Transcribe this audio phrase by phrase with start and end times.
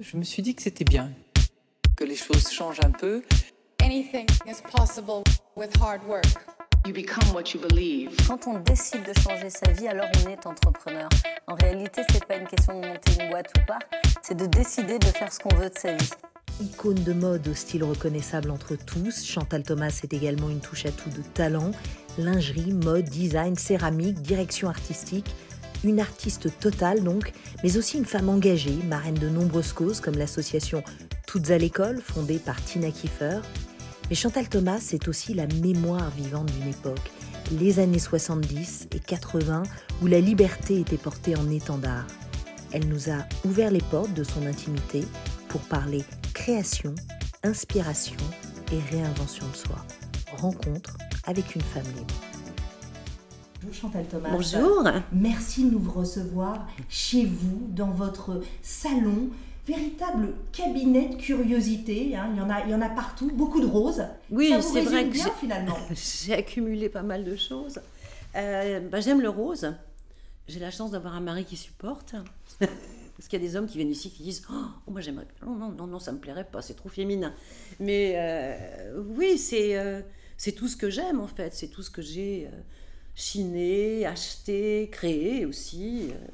[0.00, 1.10] Je me suis dit que c'était bien,
[1.96, 3.20] que les choses changent un peu.
[3.82, 5.24] Anything is possible
[5.56, 6.24] with hard work.
[6.86, 8.10] You become what you believe.
[8.28, 11.08] Quand on décide de changer sa vie, alors on est entrepreneur.
[11.48, 13.80] En réalité, c'est pas une question de monter une boîte ou pas,
[14.22, 16.10] c'est de décider de faire ce qu'on veut de sa vie.
[16.60, 20.92] Icône de mode au style reconnaissable entre tous, Chantal Thomas est également une touche à
[20.92, 21.72] tout de talent.
[22.18, 25.34] Lingerie, mode, design, céramique, direction artistique.
[25.84, 27.32] Une artiste totale donc,
[27.62, 30.82] mais aussi une femme engagée, marraine de nombreuses causes comme l'association
[31.26, 33.40] Toutes à l'école, fondée par Tina Kiefer.
[34.10, 37.10] Mais Chantal Thomas, c'est aussi la mémoire vivante d'une époque,
[37.60, 39.62] les années 70 et 80,
[40.02, 42.06] où la liberté était portée en étendard.
[42.72, 45.04] Elle nous a ouvert les portes de son intimité
[45.48, 46.94] pour parler création,
[47.42, 48.16] inspiration
[48.72, 49.76] et réinvention de soi.
[50.36, 52.27] Rencontre avec une femme libre.
[53.68, 54.30] Bonjour Chantal Thomas.
[54.30, 54.82] Bonjour.
[55.12, 59.28] Merci de nous recevoir chez vous, dans votre salon.
[59.66, 62.16] Véritable cabinet de curiosité.
[62.16, 62.30] hein.
[62.32, 64.02] Il, y en a, il y en a partout, beaucoup de roses.
[64.30, 65.76] Oui, c'est vrai que bien finalement?
[66.24, 67.78] J'ai accumulé pas mal de choses.
[68.36, 69.70] Euh, bah, J'aime le rose.
[70.46, 72.14] J'ai la chance d'avoir un mari qui supporte.
[72.60, 75.26] Parce qu'il y a des hommes qui viennent ici qui disent Oh, moi j'aimerais.
[75.44, 77.34] Non, non, non, non, ça me plairait pas, c'est trop féminin.
[77.80, 80.00] Mais euh, oui, c'est euh,
[80.56, 81.52] tout ce que j'aime en fait.
[81.52, 82.56] C'est tout ce que j'ai euh,
[83.18, 86.10] chiné, acheté, créé aussi.
[86.12, 86.26] euh,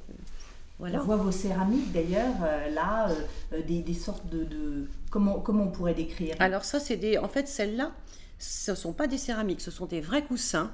[0.78, 1.00] voilà.
[1.00, 3.08] On voit vos céramiques d'ailleurs, euh, là,
[3.52, 6.34] euh, des, des sortes de, de- Comment, comment on pourrait décrire?
[6.41, 7.16] Alors ça, c'est des...
[7.16, 7.92] En fait, celles-là,
[8.38, 10.72] ce ne sont pas des céramiques, ce sont des vrais coussins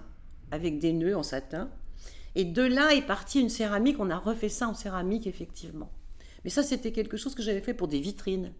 [0.51, 1.71] avec des nœuds en satin.
[2.35, 5.91] Et de là est partie une céramique, on a refait ça en céramique, effectivement.
[6.43, 8.53] Mais ça, c'était quelque chose que j'avais fait pour des vitrines.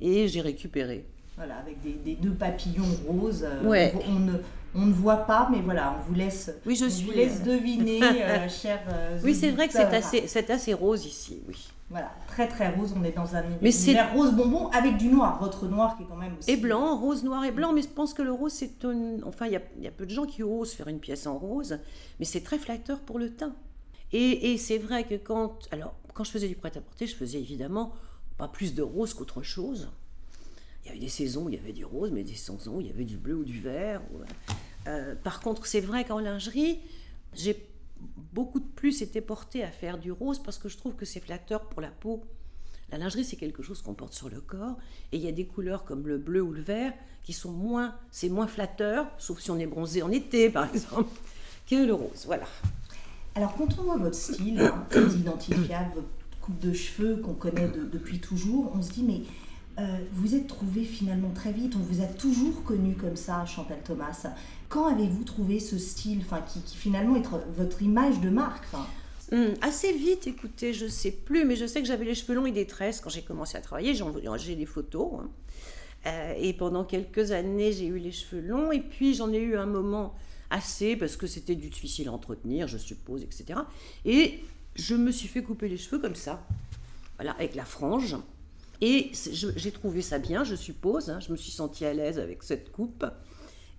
[0.00, 1.06] Et j'ai récupéré.
[1.44, 3.42] Voilà, avec des, des deux papillons roses.
[3.42, 3.92] euh, Ouais.
[4.08, 4.32] on, on ne,
[4.76, 7.40] on ne voit pas, mais voilà, on vous laisse, Oui, je on suis, vous laisse
[7.40, 11.42] euh, deviner, euh, chers euh, Oui, c'est vrai que c'est assez, c'est assez rose ici,
[11.48, 11.56] oui.
[11.90, 15.08] Voilà, très très rose, on est dans un Mais c'est- univers rose bonbon avec du
[15.08, 16.48] noir, votre noir qui est quand même aussi...
[16.52, 19.16] Et blanc, rose, noir et blanc, mais je pense que le rose, c'est un...
[19.26, 21.26] Enfin, il y a, il y a peu de gens qui osent faire une pièce
[21.26, 21.76] en rose,
[22.20, 23.52] mais c'est très flatteur pour le teint.
[24.12, 25.58] Et, et c'est vrai que quand...
[25.72, 27.92] Alors, quand je faisais du prêt-à-porter, je faisais évidemment
[28.38, 29.90] pas plus de rose qu'autre chose.
[30.84, 32.80] Il y avait des saisons où il y avait du rose, mais des saisons où
[32.80, 34.02] il y avait du bleu ou du vert.
[34.12, 34.18] ou-
[34.88, 36.80] Euh, par contre, c'est vrai qu'en lingerie,
[37.34, 37.64] j'ai
[38.32, 41.20] beaucoup de plus été portée à faire du rose parce que je trouve que c'est
[41.20, 42.24] flatteur pour la peau.
[42.90, 44.76] La lingerie, c'est quelque chose qu'on porte sur le corps,
[45.12, 46.92] et il y a des couleurs comme le bleu ou le vert
[47.22, 51.08] qui sont moins, c'est moins flatteur, sauf si on est bronzé en été, par exemple,
[51.68, 52.24] que le rose.
[52.26, 52.44] Voilà.
[53.36, 56.08] Alors quand on votre style, hein, très identifiable, votre
[56.40, 59.20] coupe de cheveux qu'on connaît de- depuis toujours, on se dit mais euh,
[60.12, 64.26] vous êtes trouvé finalement très vite, on vous a toujours connu comme ça, Chantal Thomas.
[64.68, 67.24] Quand avez-vous trouvé ce style, qui, qui finalement est
[67.56, 68.64] votre image de marque
[69.32, 72.44] Hum, assez vite, écoutez, je sais plus, mais je sais que j'avais les cheveux longs
[72.44, 73.94] et des tresses quand j'ai commencé à travailler.
[74.36, 75.10] J'ai des photos.
[75.20, 75.30] hein.
[76.04, 78.72] Euh, et pendant quelques années, j'ai eu les cheveux longs.
[78.72, 80.14] Et puis, j'en ai eu un moment
[80.50, 83.60] assez, parce que c'était difficile à entretenir, je suppose, etc.
[84.04, 84.40] Et
[84.74, 86.46] je me suis fait couper les cheveux comme ça,
[87.16, 88.16] voilà, avec la frange.
[88.84, 91.08] Et j'ai trouvé ça bien, je suppose.
[91.08, 91.20] hein.
[91.20, 93.06] Je me suis sentie à l'aise avec cette coupe.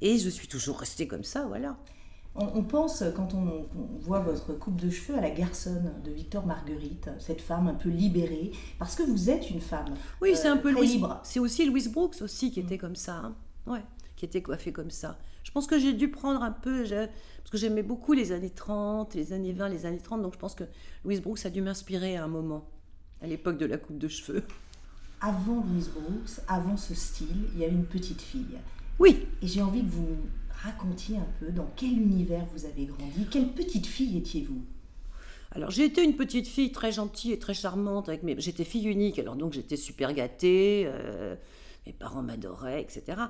[0.01, 1.77] Et je suis toujours restée comme ça, voilà.
[2.35, 6.11] on, on pense, quand on, on voit votre coupe de cheveux, à la garçonne de
[6.11, 10.35] Victor Marguerite, cette femme un peu libérée, parce que vous êtes une femme Oui, euh,
[10.35, 10.93] c'est un peu très Louise.
[10.93, 11.19] libre.
[11.23, 13.15] C'est aussi Louise Brooks aussi qui était comme ça.
[13.15, 13.35] hein.
[13.67, 13.83] Ouais,
[14.17, 15.17] qui était coiffée comme ça.
[15.43, 16.95] Je pense que j'ai dû prendre un peu, je-
[17.37, 20.39] parce que j'aimais beaucoup les années 30, les années 20, les années 30, donc je
[20.39, 20.63] pense que
[21.05, 22.67] Louise Brooks a dû m'inspirer à un moment,
[23.21, 24.43] à l'époque de la coupe de cheveux.
[25.25, 28.57] Avant Louise Brooks, avant ce style, il y a une petite fille.
[28.99, 32.85] Oui, Et j'ai envie que vous nous racontiez un peu dans quel univers vous avez
[32.85, 34.61] grandi, quelle petite fille étiez-vous?
[35.53, 38.37] Alors j'ai été une petite fille très gentille et très charmante, avec mes...
[38.37, 41.37] j'étais fille unique, alors donc j'étais super gâtée, euh,
[41.85, 43.21] mes parents m'adoraient, etc.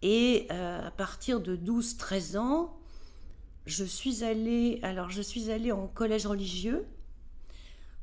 [0.00, 2.78] Et euh, à partir de 12-13 ans,
[3.66, 6.86] je suis allée, alors je suis allée en collège religieux,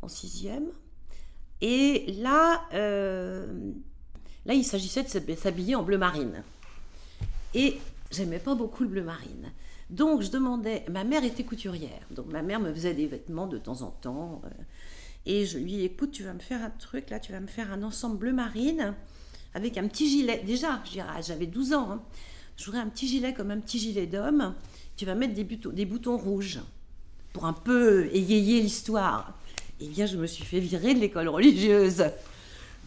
[0.02, 0.68] en sixième,
[1.62, 3.46] et là, euh,
[4.46, 6.44] là il s'agissait de s'hab- s'habiller en bleu marine.
[7.53, 7.78] Et
[8.11, 9.52] j'aimais pas beaucoup le bleu marine.
[9.90, 13.58] Donc je demandais, ma mère était couturière, donc ma mère me faisait des vêtements de
[13.58, 14.41] temps en temps.
[14.46, 14.50] euh,
[15.26, 17.47] et je lui dis, écoute, tu vas me faire un truc là, tu vas me
[17.47, 18.94] faire un ensemble bleu marine
[19.53, 20.44] avec un petit gilet.
[20.46, 21.91] Déjà, ah, j'avais 12 ans.
[21.91, 22.02] hein.
[22.73, 24.53] Un petit gilet comme un petit gilet d'homme.
[24.97, 26.59] Tu vas mettre des des boutons rouges
[27.34, 29.39] pour un peu égayer l'histoire.
[29.81, 32.05] Eh bien, je me suis fait virer de l'école religieuse.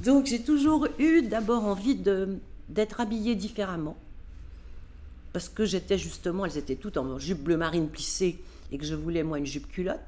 [0.00, 1.96] Donc j'ai toujours eu d'abord envie
[2.68, 3.96] d'être habillée différemment
[5.32, 8.38] parce que j'étais justement, elles étaient toutes en jupe bleu marine plissée
[8.70, 10.00] et que je voulais moi une jupe culotte.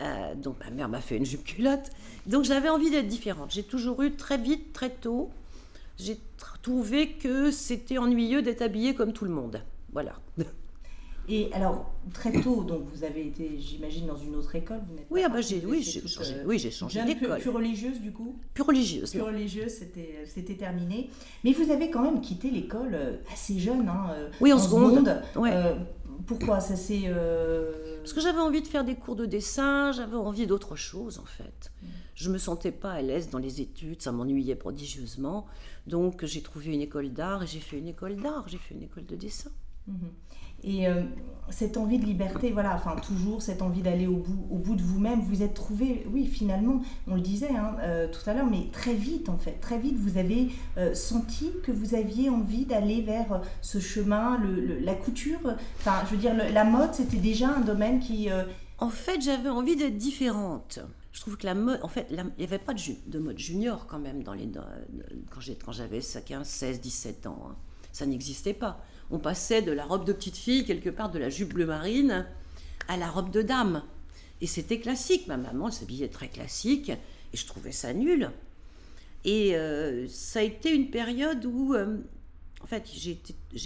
[0.00, 1.90] Euh, donc ma mère m'a fait une jupe culotte.
[2.26, 3.52] Donc j'avais envie d'être différente.
[3.52, 5.30] J'ai toujours eu très vite, très tôt,
[5.98, 6.18] j'ai
[6.62, 9.62] trouvé que c'était ennuyeux d'être habillée comme tout le monde.
[9.92, 10.14] Voilà.
[11.28, 15.22] Et alors, très tôt, donc vous avez été, j'imagine, dans une autre école vous Oui,
[15.24, 17.40] ah bah j'ai oui, changé, euh, oui, changé d'école.
[17.40, 19.10] Plus, religieuse, du coup Plus religieuse.
[19.10, 19.72] Plus religieuse,
[20.26, 21.10] c'était terminé.
[21.42, 23.88] Mais vous avez quand même quitté l'école euh, assez jeune.
[23.88, 25.20] Hein, oui, en, seconde.
[25.34, 25.52] Ouais.
[26.26, 27.10] pourquoi ça s'est...
[28.06, 31.24] Parce que j'avais envie de faire des cours de dessin, j'avais envie d'autre chose, en
[31.24, 31.72] fait.
[31.82, 31.86] Mm.
[32.14, 35.46] Je me sentais pas à l'aise dans les études, ça m'ennuyait prodigieusement.
[35.88, 38.84] Donc j'ai trouvé une école d'art et j'ai fait une école d'art, j'ai fait une
[38.84, 39.50] école de dessin.
[39.90, 40.35] Mm-hmm.
[40.62, 41.02] Et euh,
[41.48, 44.82] cette envie de liberté, voilà, enfin toujours cette envie d'aller au bout, au bout de
[44.82, 48.68] vous-même, vous êtes trouvé, oui, finalement, on le disait hein, euh, tout à l'heure, mais
[48.72, 53.00] très vite en fait, très vite, vous avez euh, senti que vous aviez envie d'aller
[53.02, 54.40] vers ce chemin,
[54.82, 55.38] la couture,
[55.78, 58.28] enfin, je veux dire, la mode, c'était déjà un domaine qui...
[58.78, 60.80] En fait, j'avais envie d'être différente.
[61.12, 63.86] Je trouve que la mode, en fait, il n'y avait pas de, de, mode junior
[63.86, 64.50] quand même dans les,
[65.30, 67.42] quand j'avais 15, 16, 17 ans.
[67.48, 67.56] Hein.
[67.90, 68.78] Ça n'existait pas
[69.10, 72.26] on passait de la robe de petite fille, quelque part de la jupe bleu marine,
[72.88, 73.82] à la robe de dame.
[74.40, 75.26] Et c'était classique.
[75.26, 78.30] Ma maman s'habillait très classique et je trouvais ça nul.
[79.24, 81.98] Et euh, ça a été une période où, euh,
[82.62, 83.20] en fait, j'ai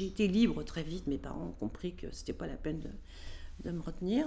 [0.06, 1.06] été, libre très vite.
[1.06, 2.80] Mes parents ont compris que c'était pas la peine
[3.64, 4.26] de, me retenir.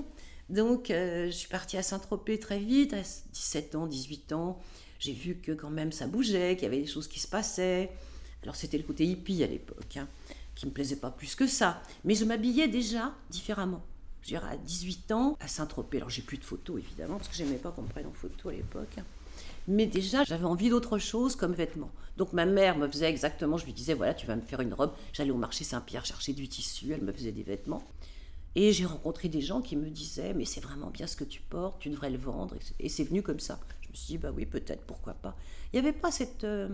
[0.49, 4.59] Donc, euh, je suis partie à Saint-Tropez très vite, à 17 ans, 18 ans.
[4.99, 7.91] J'ai vu que quand même ça bougeait, qu'il y avait des choses qui se passaient.
[8.43, 9.97] Alors, c'était le côté hippie à l'époque.
[9.97, 10.07] Hein
[10.55, 11.81] qui me plaisait pas plus que ça.
[12.03, 13.83] Mais je m'habillais déjà différemment.
[14.21, 15.97] Je dirais à 18 ans, à Saint-Tropez.
[15.97, 18.49] Alors j'ai plus de photos évidemment, parce que j'aimais pas qu'on me prenne en photo
[18.49, 18.95] à l'époque.
[19.67, 21.91] Mais déjà, j'avais envie d'autre chose comme vêtements.
[22.17, 24.73] Donc ma mère me faisait exactement, je lui disais, voilà, tu vas me faire une
[24.73, 24.91] robe.
[25.13, 27.83] J'allais au marché Saint-Pierre chercher du tissu, elle me faisait des vêtements.
[28.55, 31.41] Et j'ai rencontré des gens qui me disaient, mais c'est vraiment bien ce que tu
[31.41, 32.55] portes, tu devrais le vendre.
[32.79, 33.59] Et c'est venu comme ça.
[33.81, 35.35] Je me suis dit, bah oui, peut-être, pourquoi pas.
[35.71, 36.43] Il n'y avait pas cette...
[36.43, 36.69] Euh,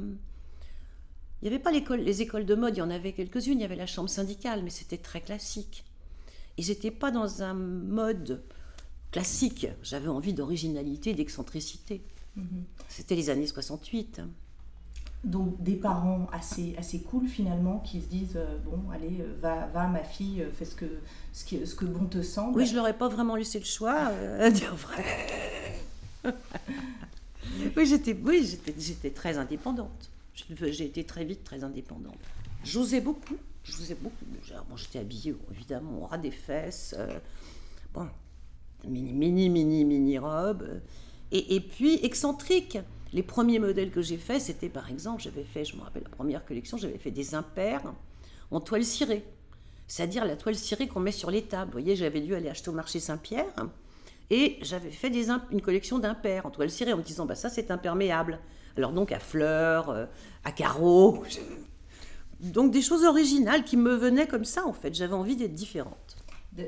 [1.42, 3.66] il n'y avait pas les écoles de mode, il y en avait quelques-unes, il y
[3.66, 5.86] avait la chambre syndicale, mais c'était très classique.
[6.58, 8.44] Et j'étais pas dans un mode
[9.12, 12.02] classique, j'avais envie d'originalité, d'excentricité.
[12.36, 12.64] Mhm.
[12.90, 14.22] C'était les années 68.
[15.24, 19.68] Donc des parents assez, assez cool finalement qui se disent euh, bon allez euh, va,
[19.68, 20.86] va ma fille euh, fais ce que,
[21.34, 22.58] ce, que bon te semble.
[22.58, 25.04] Oui je leur ai pas vraiment laissé le choix à dire vrai.
[27.76, 30.10] oui j'étais oui j'étais très indépendante.
[30.62, 32.18] J'ai été très vite très indépendante.
[32.64, 34.26] J'osais beaucoup, j'osais beaucoup.
[34.70, 37.20] Bon, j'étais habillée évidemment au ras des fesses, euh,
[37.94, 38.08] bon,
[38.86, 40.82] mini, mini, mini, mini robe,
[41.32, 42.78] et, puis excentrique.
[43.12, 46.10] Les premiers modèles que j'ai faits, c'était par exemple, j'avais fait, je me rappelle la
[46.10, 47.82] première collection, j'avais fait des impairs
[48.52, 49.24] en toile cirée,
[49.88, 51.72] c'est-à-dire la toile cirée qu'on met sur les tables.
[51.72, 53.48] Vous voyez, j'avais dû aller acheter au marché Saint-Pierre.
[54.30, 57.50] Et j'avais fait des une collection d'impairs en toile cirée en me disant bah ça
[57.50, 58.40] c'est imperméable.
[58.80, 60.06] Alors donc à fleurs, euh,
[60.46, 61.24] à carreaux.
[62.40, 64.96] Donc des choses originales qui me venaient comme ça en fait.
[64.96, 66.16] J'avais envie d'être différente.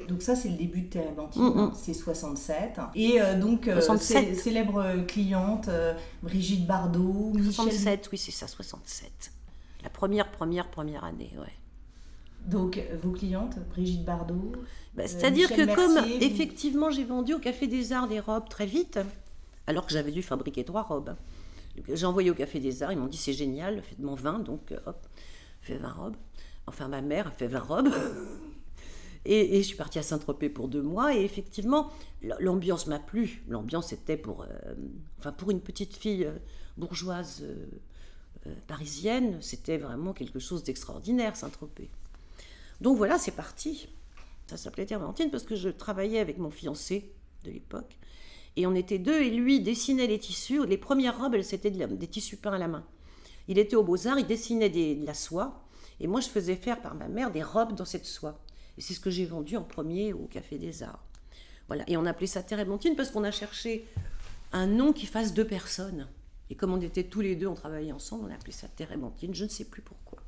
[0.07, 1.71] Donc ça, c'est le début de Térébenthine, mm, mm.
[1.73, 2.79] c'est 67.
[2.95, 5.69] Et euh, donc, euh, célèbre cliente,
[6.21, 9.31] Brigitte Bardot, 67, oui, c'est ça, 67.
[9.83, 11.53] La première, première, première année, ouais.
[12.45, 14.53] Donc, vos clientes, Brigitte Bardot
[14.93, 18.99] bah, C'est-à-dire que comme, effectivement, j'ai vendu au Café des Arts des robes très vite,
[19.67, 21.15] alors que j'avais dû fabriquer trois robes.
[21.93, 24.79] J'ai envoyé au Café des Arts, ils m'ont dit c'est génial, faites-moi 20, donc euh,
[24.85, 25.07] hop,
[25.61, 26.15] fais 20 robes.
[26.67, 27.89] Enfin, ma mère a fait 20 robes.
[29.25, 31.91] Et, je suis partie à Saint-Tropez pour deux mois, et effectivement,
[32.39, 33.43] l'ambiance m'a plu.
[33.47, 34.73] L'ambiance était pour, euh,
[35.19, 36.39] enfin, pour une petite fille euh,
[36.75, 37.45] bourgeoise
[38.65, 41.91] parisienne, c'était vraiment quelque chose d'extraordinaire, Saint-Tropez.
[42.81, 43.87] Donc voilà, c'est parti.
[44.47, 47.13] Ça s'appelait Termentine parce que je travaillais avec mon fiancé
[47.43, 47.97] de l'époque.
[48.55, 50.65] Et on était deux, et lui dessinait les tissus.
[50.65, 52.85] Les premières robes, elles, c'était des tissus peints à la main.
[53.47, 55.63] Il était au Beaux-Arts, il dessinait de la soie.
[55.99, 58.39] Et moi, je faisais faire par ma mère des robes dans cette soie.
[58.77, 61.03] Et c'est ce que j'ai vendu en premier au Café des Arts.
[61.67, 61.83] Voilà.
[61.87, 62.65] Et on appelait ça Terre
[62.97, 63.85] parce qu'on a cherché
[64.51, 66.07] un nom qui fasse deux personnes.
[66.49, 68.89] Et comme on était tous les deux, on travaillait ensemble, on a appelé ça Terre
[69.31, 70.19] Je ne sais plus pourquoi.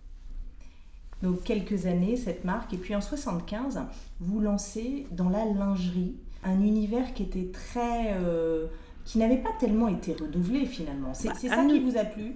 [1.22, 2.74] Donc quelques années, cette marque.
[2.74, 3.82] Et puis en 75,
[4.20, 8.14] vous lancez dans la lingerie un univers qui était très.
[8.14, 8.68] Euh,
[9.06, 11.14] qui n'avait pas tellement été renouvelé finalement.
[11.14, 12.36] C'est bah, ça qui vous a plu?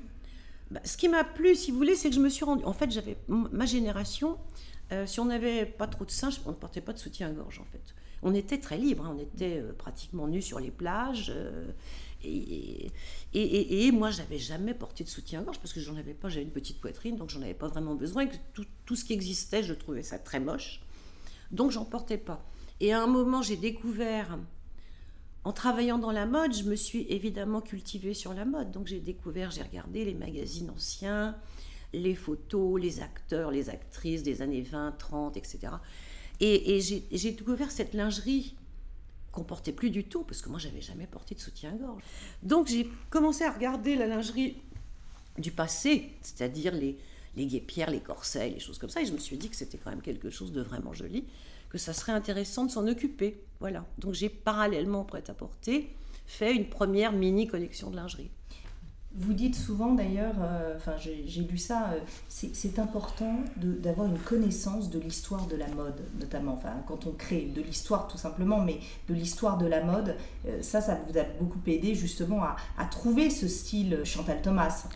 [0.69, 2.63] Bah, Ce qui m'a plu, si vous voulez, c'est que je me suis rendu.
[2.65, 4.37] En fait, j'avais ma génération.
[4.91, 7.65] Euh, si on n'avait pas trop de singes, on ne portait pas de soutien-gorge en
[7.65, 7.81] fait.
[8.23, 9.15] On était très libre, hein.
[9.15, 11.31] on était euh, pratiquement nus sur les plages.
[12.23, 12.91] et,
[13.33, 16.51] et, et, moi, j'avais jamais porté de soutien-gorge parce que j'en avais pas, j'avais une
[16.51, 18.23] petite poitrine, donc j'en avais pas vraiment besoin.
[18.23, 20.81] Et que tout, tout, ce qui existait, je trouvais ça très moche.
[21.51, 22.43] Donc, j'en portais pas.
[22.79, 24.37] Et à un moment, j'ai découvert
[25.43, 28.71] en travaillant dans la mode, je me suis évidemment cultivée sur la mode.
[28.71, 31.37] Donc j'ai découvert, j'ai regardé les magazines anciens,
[31.93, 35.73] les photos, les acteurs, les actrices des années 20, 30, etc.
[36.39, 38.55] Et, j'ai découvert cette lingerie
[39.31, 42.03] qu'on portait plus du tout, parce que moi j'avais jamais porté de soutien-gorge.
[42.43, 44.57] Donc j'ai commencé à regarder la lingerie
[45.37, 46.97] du passé, c'est-à-dire les,
[47.35, 49.91] les les corsets, les choses comme ça, et je me suis dit que c'était quand
[49.91, 51.23] même quelque chose de vraiment joli,
[51.69, 53.43] que ça serait intéressant de s'en occuper.
[53.59, 53.85] Voilà.
[53.97, 55.95] Donc j'ai parallèlement prêt-à-porter
[56.27, 58.29] fait une première mini collection de lingerie.
[59.19, 64.91] Vous dites souvent d'ailleurs, euh, enfin j'ai lu ça, euh, c'est important d'avoir une connaissance
[64.91, 68.79] de l'histoire de la mode, notamment, enfin quand on crée de l'histoire tout simplement, mais
[69.09, 72.85] de l'histoire de la mode, euh, ça, ça vous a beaucoup aidé justement à, à
[72.85, 74.87] trouver ce style Chantal Thomas.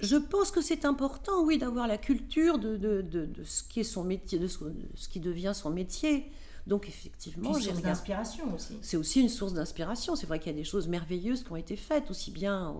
[0.00, 3.80] Je pense que c'est important, oui, d'avoir la culture de, de, de, de, ce qui
[3.80, 4.58] est son métier, de ce,
[4.94, 6.30] ce qui devient son métier.
[6.66, 8.76] Donc effectivement, j'ai une d'inspiration aussi.
[8.82, 10.16] C'est aussi une source d'inspiration.
[10.16, 12.70] C'est vrai qu'il y a des choses merveilleuses qui ont été faites, aussi bien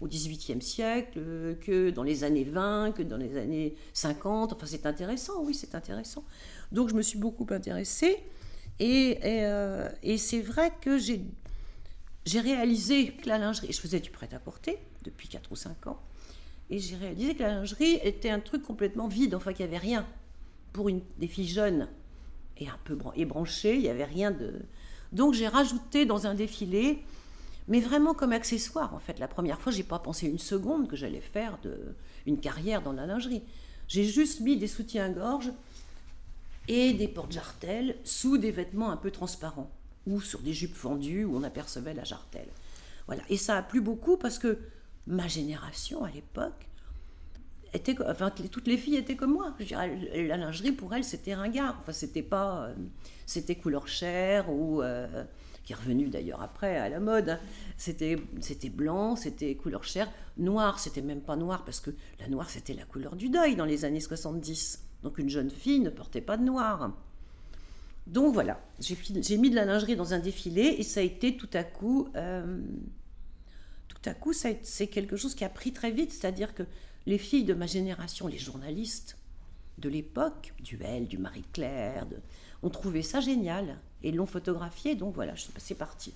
[0.00, 1.20] au, XVIIIe siècle
[1.60, 4.52] que dans les années 20, que dans les années 50.
[4.52, 6.24] Enfin, c'est intéressant, oui, c'est intéressant.
[6.70, 8.22] Donc je me suis beaucoup intéressée.
[8.78, 11.22] Et, euh, et, c'est vrai que j'ai,
[12.24, 16.00] j'ai réalisé que la lingerie, je faisais du prêt-à-porter depuis 4 ou 5 ans,
[16.72, 19.86] et j'ai réalisé que la lingerie était un truc complètement vide, enfin qu'il n'y avait
[19.86, 20.06] rien
[20.72, 21.86] pour une, des filles jeunes
[22.56, 24.54] et un peu ébranché, il n'y avait rien de...
[25.12, 27.04] Donc j'ai rajouté dans un défilé,
[27.68, 29.18] mais vraiment comme accessoire en fait.
[29.18, 32.92] La première fois, j'ai pas pensé une seconde que j'allais faire de, une carrière dans
[32.92, 33.42] la lingerie.
[33.86, 35.52] J'ai juste mis des soutiens-gorge
[36.68, 39.70] et des portes-jartelles sous des vêtements un peu transparents
[40.06, 42.48] ou sur des jupes fendues où on apercevait la jartelle.
[43.08, 43.22] Voilà.
[43.28, 44.58] Et ça a plu beaucoup parce que
[45.06, 46.68] ma génération à l'époque,
[48.06, 49.54] enfin, toutes les filles étaient comme moi.
[49.70, 51.78] la lingerie pour elles c'était ringard.
[51.80, 52.74] Enfin, c'était pas, euh,
[53.26, 55.24] c'était couleur chair ou euh,
[55.64, 57.30] qui est revenu d'ailleurs après à la mode.
[57.30, 57.40] Hein.
[57.76, 60.78] C'était, c'était blanc, c'était couleur chair, noir.
[60.78, 61.90] C'était même pas noir parce que
[62.20, 64.84] la noire c'était la couleur du deuil dans les années 70.
[65.02, 66.92] Donc une jeune fille ne portait pas de noir.
[68.06, 71.48] Donc voilà, j'ai, mis de la lingerie dans un défilé et ça a été tout
[71.52, 72.60] à coup, euh,
[74.02, 76.12] tout à coup, c'est quelque chose qui a pris très vite.
[76.12, 76.64] C'est-à-dire que
[77.06, 79.16] les filles de ma génération, les journalistes
[79.78, 82.06] de l'époque, Duel, du Marie-Claire,
[82.62, 84.96] ont trouvé ça génial et l'ont photographié.
[84.96, 86.12] Donc voilà, c'est parti.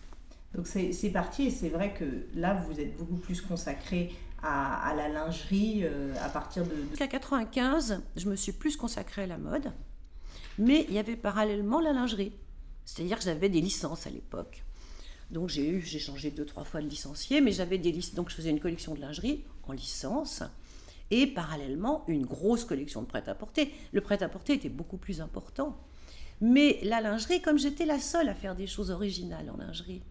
[0.55, 4.12] Donc c'est parti et c'est vrai que là, vous êtes beaucoup plus consacré
[4.43, 6.75] à, la lingerie euh, à partir de...
[6.90, 9.73] Jusqu'à 95, je me suis plus consacrée à la mode,
[10.59, 12.33] mais il y avait parallèlement la lingerie.
[12.85, 14.66] C'est-à-dire que j'avais des licences à l'époque.
[15.30, 18.14] Donc j'ai eu, j'ai changé deux, trois fois de licencié, mais j'avais des licences.
[18.14, 20.42] Donc je faisais une collection de lingerie en licence
[21.11, 23.73] et parallèlement une grosse collection de prêt-à-porter.
[23.92, 25.76] Le prêt-à-porter était beaucoup plus important.
[26.40, 30.02] Mais la lingerie, comme j'étais la seule à faire des choses originales en lingerie,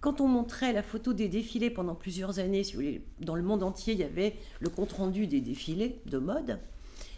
[0.00, 2.62] quand on montrait la photo des défilés pendant plusieurs années,
[3.20, 6.58] dans le monde entier, il y avait le compte-rendu des défilés de mode.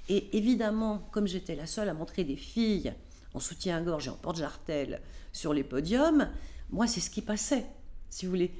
[0.08, 2.94] Et évidemment, comme j'étais la seule à montrer des filles
[3.34, 5.00] en soutien-gorge et en porte-jartel
[5.32, 6.28] sur les podiums,
[6.70, 7.66] moi, c'est ce qui passait
[8.08, 8.52] si vous voulez,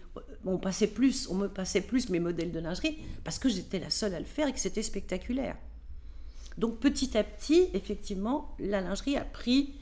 [0.45, 3.91] on passait plus, on me passait plus mes modèles de lingerie parce que j'étais la
[3.91, 5.57] seule à le faire et que c'était spectaculaire.
[6.59, 9.75] Donc petit à petit, effectivement, la lingerie a pris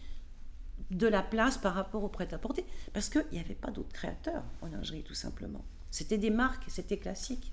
[0.90, 4.66] de la place par rapport au prêt-à-porter parce qu'il n'y avait pas d'autres créateurs en
[4.66, 5.64] lingerie tout simplement.
[5.90, 7.52] C'était des marques, c'était classique.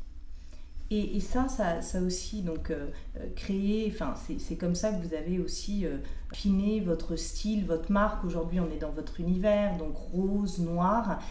[0.94, 5.14] Et, ça, ça, ça, aussi, donc, euh, euh, créé, enfin, c'est comme ça que vous
[5.14, 6.00] avez aussi euh,
[6.34, 8.26] affiné votre style, votre marque.
[8.26, 11.24] Aujourd'hui, on est dans votre univers, donc rose, noir.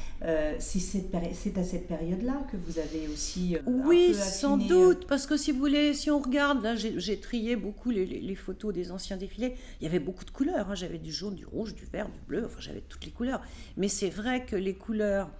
[0.59, 1.15] c'est
[1.59, 3.59] à cette période-là que vous avez aussi.
[3.67, 7.91] oui, sans doute, parce que si vous voulez, si on regarde, là, j'ai trié beaucoup
[7.91, 9.57] les, les, photos des anciens défilés.
[9.83, 10.71] Il y avait beaucoup de couleurs.
[10.71, 10.75] Hein.
[10.75, 13.43] J'avais du jaune, du rouge, du vert, du bleu, enfin, j'avais toutes les couleurs.
[13.77, 15.31] Mais c'est vrai que les couleurs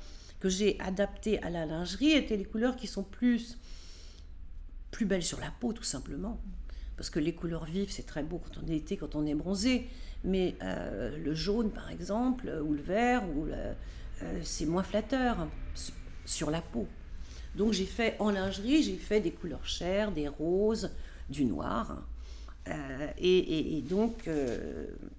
[0.41, 3.57] que j'ai adaptées à la lingerie étaient les couleurs qui sont plus
[4.91, 6.41] plus belle sur la peau, tout simplement.
[6.97, 9.35] Parce que les couleurs vives, c'est très beau quand on est été, quand on est
[9.35, 9.89] bronzé.
[10.25, 13.73] Mais euh, le jaune, par exemple, ou le vert, ou euh,
[14.43, 15.49] c'est moins flatteur
[16.27, 16.87] sur la peau.
[17.55, 20.91] Donc j'ai fait en lingerie, j'ai fait des couleurs chères, des roses,
[21.29, 22.03] du noir.
[22.71, 24.29] Euh, et, donc,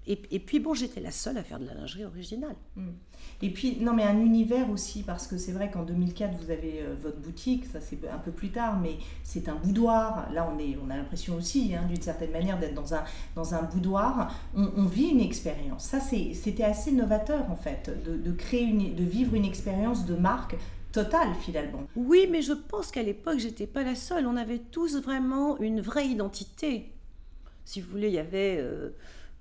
[0.06, 2.56] et, puis bon, j'étais la seule à faire de la lingerie originale.
[2.76, 2.92] Hmm.
[3.40, 6.80] Et puis, non, mais un univers aussi, parce que c'est vrai qu'en 2004, vous avez
[6.80, 10.30] euh, votre boutique, ça c'est un peu plus tard, mais c'est un boudoir.
[10.32, 13.02] Là, on, est, on a l'impression aussi, hein, d'une certaine manière, d'être dans un,
[13.34, 14.32] dans un boudoir.
[14.54, 15.84] On, vit une expérience.
[15.84, 20.14] Ça, c'était assez novateur, en fait, de, de créer une, de vivre une expérience de
[20.14, 20.56] marque
[20.92, 21.84] totale finalement.
[21.96, 24.26] Oui, mais je pense qu'à l'époque, j'étais pas la seule.
[24.26, 26.92] On avait tous vraiment une vraie identité.
[27.64, 28.58] Si vous voulez, il y avait.
[28.60, 28.90] Euh,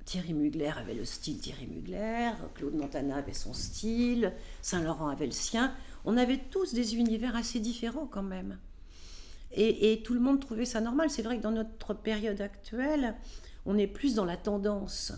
[0.05, 5.31] Thierry Mugler avait le style Thierry Mugler, Claude Montana avait son style, Saint-Laurent avait le
[5.31, 5.73] sien.
[6.05, 8.57] On avait tous des univers assez différents quand même.
[9.53, 11.09] Et, tout le monde trouvait ça normal.
[11.09, 13.15] C'est vrai que dans notre période actuelle,
[13.65, 15.11] on est plus dans la tendance.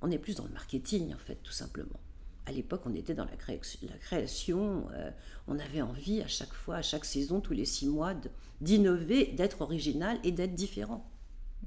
[0.00, 2.00] On est plus dans le marketing, en fait, tout simplement.
[2.46, 3.78] À l'époque, on était dans la, création.
[3.88, 5.10] La création euh,
[5.46, 8.14] on avait envie à chaque fois, à chaque saison, tous les six mois,
[8.60, 11.08] d'innover, d'être original et d'être différent.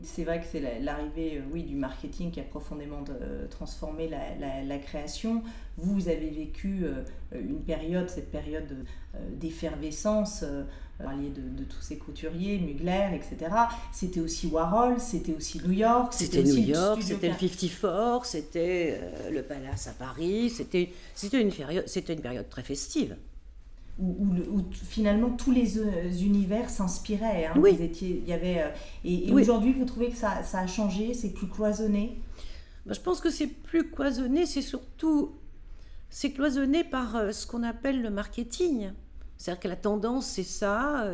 [0.03, 4.77] C'est vrai que c'est l'arrivée euh, oui, du marketing qui a profondément euh, transformé la,
[4.79, 5.41] création.
[5.77, 8.85] Vous, avez vécu euh, une période, cette période
[9.31, 13.51] d'effervescence, vous parliez de, tous ces couturiers, Mugler, etc.
[13.93, 16.13] C'était aussi Warhol, c'était aussi New York.
[16.13, 18.99] C'était New York, c'était le 54, c'était
[19.31, 20.91] le Palace à Paris, c'était
[21.33, 23.15] une, une période très festive
[23.97, 24.27] où,
[24.71, 27.45] finalement tous les euh, univers s'inspiraient.
[27.45, 27.53] Hein.
[27.57, 27.77] Oui.
[28.01, 28.69] il y avait, euh,
[29.03, 32.19] et, aujourd'hui, vous trouvez que ça, ça a changé, c'est plus cloisonné?
[32.85, 35.35] Bah, Je pense que c'est plus cloisonné, c'est surtout
[36.09, 38.91] c'est cloisonné par euh, ce qu'on appelle le marketing.
[39.37, 41.05] C'est-à-dire que la tendance, c'est ça.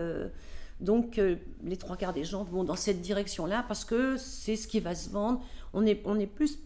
[0.79, 1.19] donc
[1.63, 4.93] les trois quarts des gens vont dans cette direction-là parce que c'est ce qui va
[4.93, 5.41] se vendre.
[5.73, 6.59] On est, on est plus...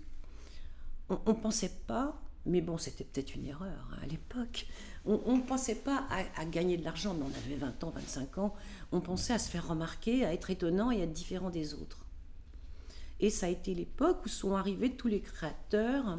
[1.08, 4.68] On ne pensait pas, mais bon, c'était peut-être une erreur hein, à l'époque
[5.06, 8.56] on ne pensait pas à, gagner de l'argent, mais on avait 20 ans, 25 ans.
[8.92, 12.06] On pensait à se faire remarquer, à être étonnant et à être différent des autres.
[13.20, 16.18] Et ça a été l'époque où sont arrivés tous les créateurs,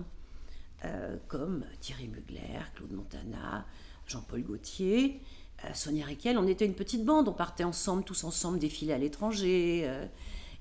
[0.85, 3.66] euh, comme Thierry Mugler, Claude Montana,
[4.07, 5.21] Jean-Paul Gaultier,
[5.64, 6.38] euh, Sonia Riquel.
[6.38, 9.83] On était une petite bande, on partait ensemble, tous ensemble, défiler à l'étranger.
[9.85, 10.07] Euh,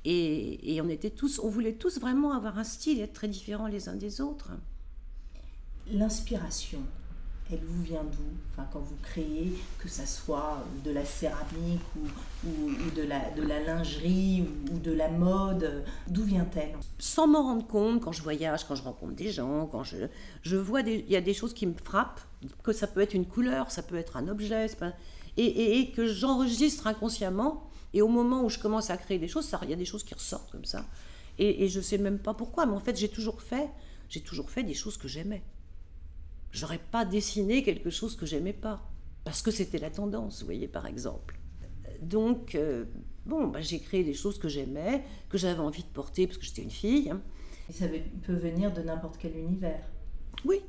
[0.04, 0.88] et, on
[1.44, 4.52] on voulait tous vraiment avoir un style et être très différents les uns des autres.
[5.92, 6.80] L'inspiration,
[7.52, 8.24] elle vous vient d'où?
[8.52, 13.62] Enfin, Quand vous créez, que ça soit de la céramique ou, de, la, de la
[13.62, 16.76] lingerie ou, de la mode, d'où vient-elle?
[16.98, 19.98] Sans m'en rendre compte, quand je voyage, quand je rencontre des gens, quand je,
[20.42, 22.22] je vois, il y a des choses qui me frappent,
[22.64, 24.68] que ça peut être une couleur, ça peut être un objet,
[25.38, 29.54] et, et, que j'enregistre inconsciemment, et au moment où je commence à créer des choses,
[29.64, 30.86] il y a des choses qui ressortent comme ça.
[31.38, 33.70] Et, je sais même pas pourquoi, mais en fait j'ai toujours fait,
[34.10, 35.44] j'ai toujours fait des choses que j'aimais
[36.56, 38.82] j'aurais pas dessiné quelque chose que j'aimais pas.
[39.24, 41.38] Parce que c'était la tendance, vous voyez, par exemple.
[42.02, 42.86] Donc, euh,
[43.26, 46.46] bon, bah, j'ai créé des choses que j'aimais, que j'avais envie de porter parce que
[46.46, 47.10] j'étais une fille.
[47.10, 47.22] Hein.
[47.70, 47.86] Et ça
[48.24, 49.84] peut venir de n'importe quel univers.
[50.46, 50.62] Oui,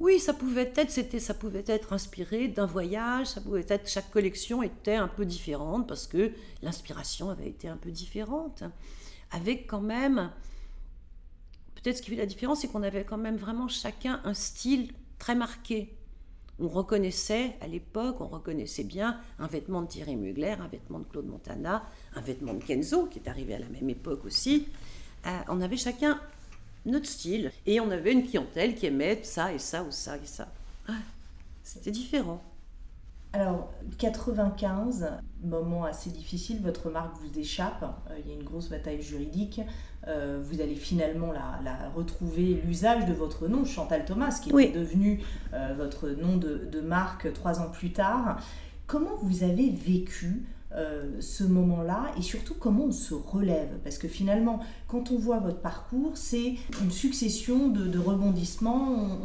[0.00, 4.10] oui, ça pouvait être, c'était, ça pouvait être inspiré d'un voyage, ça pouvait être, chaque
[4.10, 8.62] collection était un peu différente parce que l'inspiration avait été un peu différente,
[9.32, 10.30] avec quand même,
[11.74, 14.92] peut-être ce qui fait la différence, c'est qu'on avait quand même vraiment chacun un style
[15.24, 15.88] très marqué.
[16.58, 21.04] On reconnaissait à l'époque, on reconnaissait bien un vêtement de Thierry Mugler, un vêtement de
[21.04, 21.82] Claude Montana,
[22.14, 24.68] un vêtement de Kenzo, qui est arrivé à la même époque aussi.
[25.26, 26.20] Euh, on avait chacun
[26.84, 30.26] notre style et on avait une clientèle qui aimait ça et ça ou ça et
[30.26, 30.52] ça.
[31.62, 32.44] C'était différent.
[33.34, 35.10] Alors, 95,
[35.42, 39.60] moment assez difficile, votre marque vous échappe, euh, il y a une grosse bataille juridique,
[40.06, 45.20] euh, vous allez finalement la, retrouver, l'usage de votre nom, Chantal Thomas, qui est devenu
[45.52, 48.38] euh, votre nom de, marque trois ans plus tard.
[48.86, 50.46] Comment vous avez vécu
[51.20, 53.78] ce moment-là et surtout comment on se relève?
[53.84, 59.18] Parce que finalement, quand on voit votre parcours, c'est une succession de, rebondissements,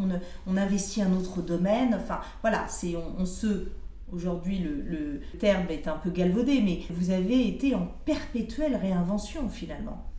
[0.48, 3.68] on, investit un autre domaine, enfin voilà, c'est on se
[4.12, 10.12] Aujourd'hui, le, terme est un peu galvaudé, mais vous avez été en perpétuelle réinvention finalement.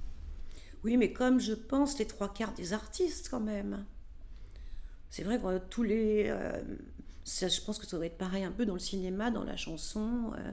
[0.85, 3.85] Oui, mais comme je pense les trois quarts des artistes quand même.
[5.11, 6.27] C'est vrai que tous les...
[6.29, 6.63] Euh,
[7.25, 10.33] je pense que ça doit être pareil un peu dans le cinéma, dans la chanson.
[10.39, 10.53] Euh,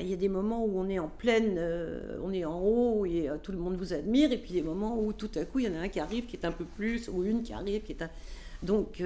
[0.00, 3.06] il y a des moments où on est en pleine, euh, on est en haut
[3.06, 5.66] et tout le monde vous admire, et puis des moments où tout à coup il
[5.66, 7.82] y en a un qui arrive qui est un peu plus, ou une qui arrive
[7.82, 8.10] qui est un...
[8.62, 9.02] Donc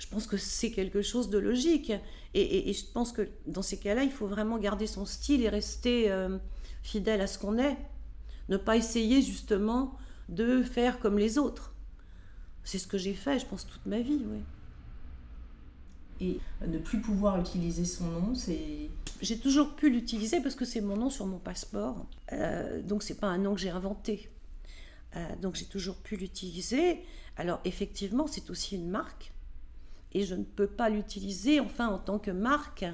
[0.00, 1.92] je pense que c'est quelque chose de logique.
[2.32, 6.10] Et, je pense que dans ces cas-là, il faut vraiment garder son style et rester
[6.10, 6.38] euh,
[6.82, 7.76] fidèle à ce qu'on est.
[8.48, 9.94] Ne pas essayer justement
[10.30, 11.74] de faire comme les autres.
[12.64, 14.40] C'est ce que j'ai fait, je pense, toute ma vie, oui.
[16.22, 18.90] Et ne plus pouvoir utiliser son nom, c'est...
[19.20, 22.06] J'ai toujours pu l'utiliser parce que c'est mon nom sur mon passeport.
[22.32, 24.30] Euh, donc c'est pas un nom que j'ai inventé.
[25.16, 27.02] Euh, donc j'ai toujours pu l'utiliser.
[27.36, 29.32] Alors effectivement, c'est aussi une marque
[30.12, 32.84] et je ne peux pas l'utiliser, enfin, en tant que marque.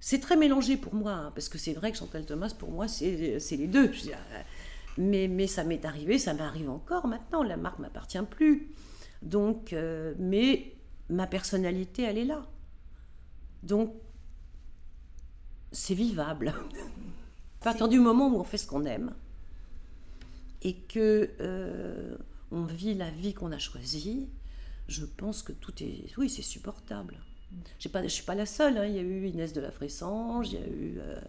[0.00, 2.88] C'est très mélangé pour moi, hein, parce que c'est vrai que Chantal Thomas, pour moi,
[2.88, 3.90] c'est les deux.
[4.98, 8.68] mais, mais ça m'est arrivé, ça m'arrive encore maintenant, la marque m'appartient plus.
[9.22, 10.74] Donc, euh, mais
[11.08, 12.46] ma personnalité, elle est là.
[13.62, 13.94] Donc,
[15.72, 16.54] c'est vivable.
[17.60, 19.14] à partir du moment où on fait ce qu'on aime,
[20.60, 22.16] et que euh,
[22.50, 24.28] on vit la vie qu'on a choisie,
[24.88, 27.18] je pense que tout est, oui, c'est supportable.
[27.78, 28.78] Je suis pas la seule.
[28.78, 28.86] hein.
[28.86, 31.20] Il y a eu Inès de la Fressange, il y a eu euh,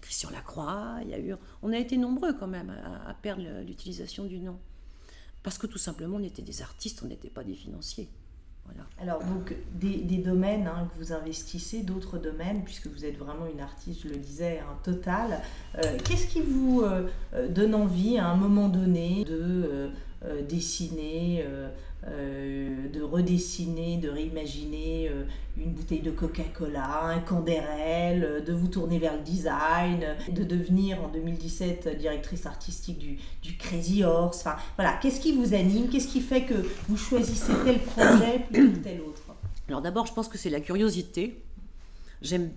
[0.00, 2.72] Christian Lacroix, il y a eu, on a été nombreux quand même
[3.06, 4.58] à, perdre l'utilisation du nom,
[5.42, 8.08] parce que tout simplement on était des artistes, on n'était pas des financiers.
[8.66, 8.86] Voilà.
[9.00, 13.60] Alors, donc, des, domaines hein, que vous investissez, d'autres domaines, puisque vous êtes vraiment une
[13.60, 15.40] artiste, je le disais, un total.
[15.78, 17.08] Euh, Qu'est-ce qui vous euh,
[17.48, 19.90] donne envie à un moment donné de
[20.48, 21.44] dessiner,
[22.06, 25.24] euh, de redessiner, de réimaginer euh,
[25.58, 31.04] une bouteille de Coca-Cola, un Canderel, euh, de vous tourner vers le design, de devenir
[31.04, 34.38] en 2017 directrice artistique du, Crazy Horse.
[34.38, 36.54] Enfin, voilà, qu'est-ce qui vous anime Qu'est-ce qui fait que
[36.88, 39.20] vous choisissez tel projet plutôt que tel autre?
[39.68, 41.42] Alors d'abord, je pense que c'est la curiosité.
[42.22, 42.50] J'aime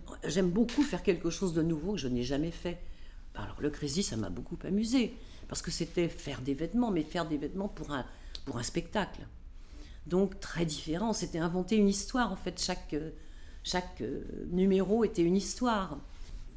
[0.52, 2.78] beaucoup faire quelque chose de nouveau que je n'ai jamais fait.
[3.36, 5.14] Alors le Crazy, ça m'a beaucoup amusé,
[5.50, 8.06] parce que c'était faire des vêtements, mais faire des vêtements pour un,
[8.46, 9.22] pour un spectacle.
[10.08, 13.12] Donc très différent, c'était inventer une histoire, en fait, chaque, euh,
[13.64, 15.98] chaque euh, numéro était une histoire.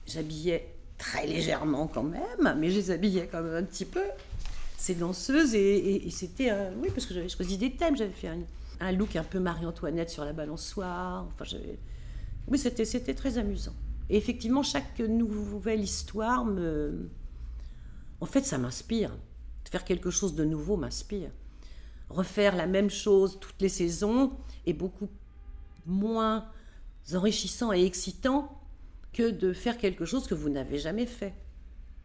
[0.07, 4.05] J'habillais très légèrement quand même, mais je les habillais quand même un petit peu.
[4.77, 8.39] Ces danseuses, et, c'était, euh, oui, parce que j'avais choisi des thèmes, j'avais fait un,
[8.81, 11.79] un look un peu Marie-Antoinette sur la balançoire, enfin j'avais...
[12.49, 13.75] Oui, c'était, c'était très amusant.
[14.09, 17.09] Et effectivement, chaque nouvelle histoire me...
[18.21, 19.11] En fait, ça m'inspire.
[19.69, 21.31] Faire quelque chose de nouveau m'inspire.
[22.09, 24.33] Refaire la même chose toutes les saisons
[24.67, 25.09] est beaucoup
[25.87, 26.47] moins
[27.15, 28.61] enrichissant et excitant
[29.13, 31.35] que de faire quelque chose que vous n'avez jamais fait.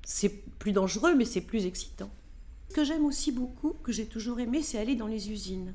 [0.03, 2.09] C'est plus dangereux, mais c'est plus excitant.
[2.69, 5.73] Ce que j'aime aussi beaucoup, que j'ai toujours aimé, c'est aller dans les usines.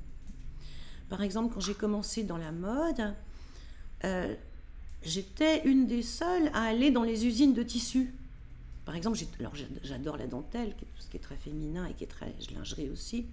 [1.09, 3.15] Par exemple, quand j'ai commencé dans la mode,
[4.05, 4.35] euh,
[5.03, 8.15] j'étais une des seules à aller dans les usines de tissus.
[8.85, 9.19] Par exemple,
[9.83, 12.35] j'adore la dentelle, qui est tout ce qui est très féminin et qui est très
[12.55, 13.27] lingerie aussi.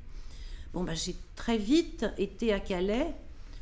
[0.74, 3.14] Bon, bah, j'ai très vite été à Calais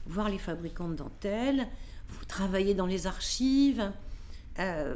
[0.07, 1.67] voir les fabricants de dentelles,
[2.09, 3.91] vous travailler dans les archives.
[4.59, 4.95] euh,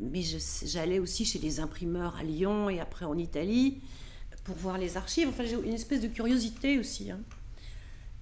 [0.00, 0.22] mais
[0.64, 3.78] j'allais aussi chez les imprimeurs à Lyon et après en Italie
[4.44, 5.28] pour voir les archives.
[5.28, 7.10] Enfin, j'ai une espèce de curiosité aussi.
[7.10, 7.18] hein.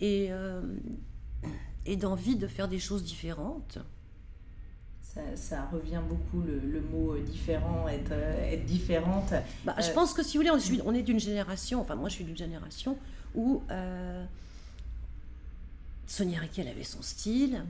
[0.00, 0.62] Et, euh,
[1.86, 3.78] et d'envie de faire des choses différentes.
[5.02, 9.32] Ça, ça revient beaucoup le, le mot euh, différent, être, être différente.
[9.64, 12.08] Bah, Je pense que si vous voulez, on, suis- on est d'une génération, enfin moi
[12.08, 12.98] je suis d'une génération
[13.34, 14.24] où euh,
[16.06, 17.64] Sonia Riquel avait son style,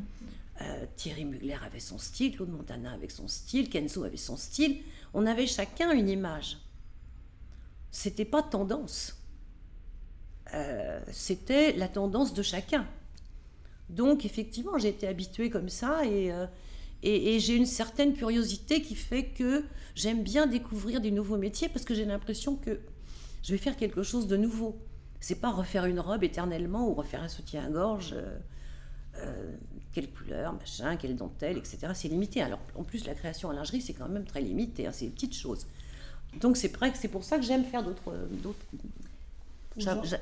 [0.61, 4.79] euh, Thierry Mugler avait son style, Claude Montana avait son style, Kenzo avait son style.
[5.13, 6.59] On avait chacun une image.
[7.91, 9.17] C'était pas tendance.
[10.53, 12.87] Euh, C'était la tendance de chacun.
[13.89, 16.31] Donc effectivement, j'ai été habituée comme ça et,
[17.03, 21.95] j'ai une certaine curiosité qui fait que j'aime bien découvrir des nouveaux métiers parce que
[21.95, 22.81] j'ai l'impression que
[23.43, 24.79] je vais faire quelque chose de nouveau.
[25.27, 28.37] C'est pas refaire une robe éternellement ou refaire un soutien-gorge, euh,
[29.21, 29.57] euh,
[29.95, 31.79] quelle couleur, machin, quelle dentelle, etc.
[31.95, 32.43] C'est limité.
[32.43, 35.11] Alors en plus, la création en lingerie, c'est quand même très limité, hein, c'est des
[35.13, 35.67] petites choses.
[36.43, 38.13] Donc c'est vrai que c'est pour ça que j'aime faire d'autres,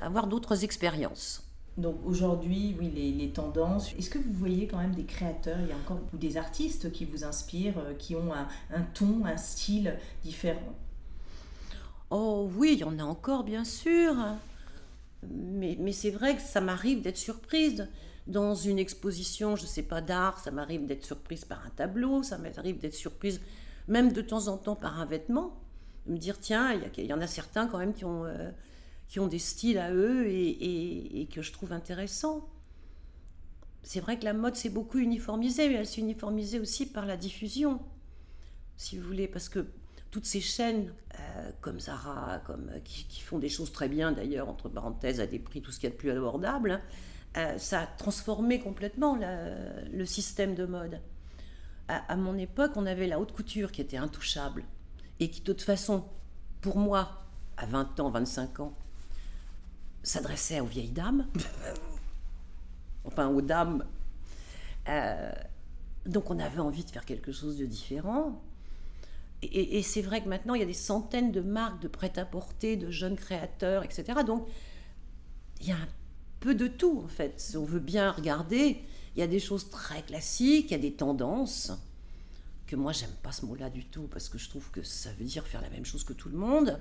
[0.01, 1.43] avoir d'autres expériences.
[1.77, 3.93] Donc aujourd'hui, oui, les, les tendances.
[3.99, 6.93] Est-ce que vous voyez quand même des créateurs, il y a encore ou des artistes
[6.93, 10.75] qui vous inspirent, euh, qui ont un, un ton, un style différent?
[12.11, 14.15] Oh oui, il y en a encore, bien sûr.
[15.31, 17.89] Mais, c'est vrai que ça m'arrive d'être surprise.
[18.27, 22.23] Dans une exposition, je ne sais pas, d'art, ça m'arrive d'être surprise par un tableau,
[22.23, 23.41] ça m'arrive d'être surprise
[23.89, 25.59] même de temps en temps par un vêtement.
[26.07, 28.51] Me dire, tiens, il y, y en a certains quand même qui ont, euh,
[29.09, 32.49] qui ont des styles à eux et, et- et que je trouve intéressants.
[33.83, 37.17] C'est vrai que la mode s'est beaucoup uniformisée, mais elle s'est uniformisée aussi par la
[37.17, 37.81] diffusion,
[38.77, 39.67] si vous voulez, parce que
[40.13, 44.13] toutes ces chaînes euh, comme Zara, comme, euh, qui, qui font des choses très bien
[44.13, 46.81] d'ailleurs, entre parenthèses, à des prix tout ce qu'il y a de plus abordable, hein,
[47.39, 51.01] euh, ça a transformé complètement la- le système de mode.
[51.89, 54.65] À, à mon époque, on avait la haute couture qui était intouchable
[55.19, 56.05] et qui, de toute façon,
[56.61, 57.25] pour moi,
[57.57, 58.77] à 20 ans, 25 ans,
[60.03, 61.27] s'adressait aux vieilles dames,
[63.05, 63.85] enfin aux dames.
[64.89, 65.33] Euh,
[66.07, 68.43] donc on avait envie de faire quelque chose de différent.
[69.43, 72.77] Et, et c'est vrai que maintenant, il y a des centaines de marques de prêt-à-porter,
[72.77, 74.21] de jeunes créateurs, etc.
[74.25, 74.47] Donc,
[75.61, 75.89] il y a un
[76.41, 77.41] peu de tout, en fait.
[77.41, 78.79] Si on veut bien regarder,
[79.17, 81.73] il y a des choses très classiques, il y a des tendances,
[82.67, 85.25] que moi, j'aime pas ce mot-là du tout, parce que je trouve que ça veut
[85.25, 86.79] dire faire la même chose que tout le monde,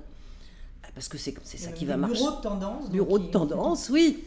[0.95, 2.15] parce que c'est ça qui va marcher.
[2.15, 2.89] Bureau de tendance.
[2.89, 4.24] Bureau de tendance, oui.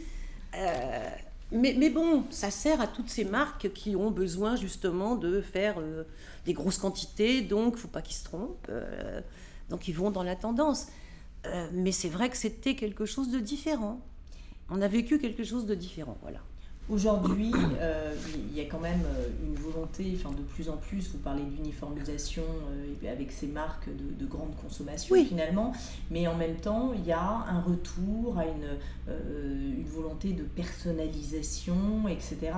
[0.55, 1.09] Euh,
[1.51, 6.03] mais, bon, ça sert à toutes ces marques qui ont besoin justement de faire euh,
[6.45, 8.67] des grosses quantités, donc faut pas qu'ils se trompent.
[8.69, 9.21] euh,
[9.69, 10.87] donc ils vont dans la tendance.
[11.45, 13.99] Euh, mais c'est vrai que c'était quelque chose de différent.
[14.69, 16.39] On a vécu quelque chose de différent, voilà.
[16.87, 18.13] Aujourd'hui, euh,
[18.47, 21.41] il y a quand même euh, une volonté, enfin de plus en plus, vous parlez
[21.41, 25.73] d'uniformisation euh, avec ces marques de, de grande consommation finalement,
[26.11, 32.07] mais en même temps, il y a un retour à une, une volonté de personnalisation,
[32.07, 32.51] etc.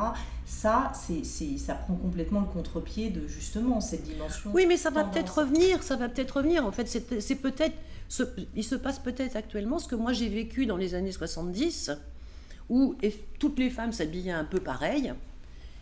[0.46, 1.24] Ça, c'est,
[1.58, 4.52] ça prend complètement le contre-pied de justement cette dimension.
[4.54, 6.66] Oui, mais ça va peut-être revenir, ça va peut-être revenir.
[6.66, 7.76] En fait, c'est peut-être,
[8.56, 11.92] il se passe peut-être actuellement ce que moi j'ai vécu dans les années 70
[12.70, 12.96] où
[13.40, 15.14] toutes les femmes s'habillaient un peu pareil,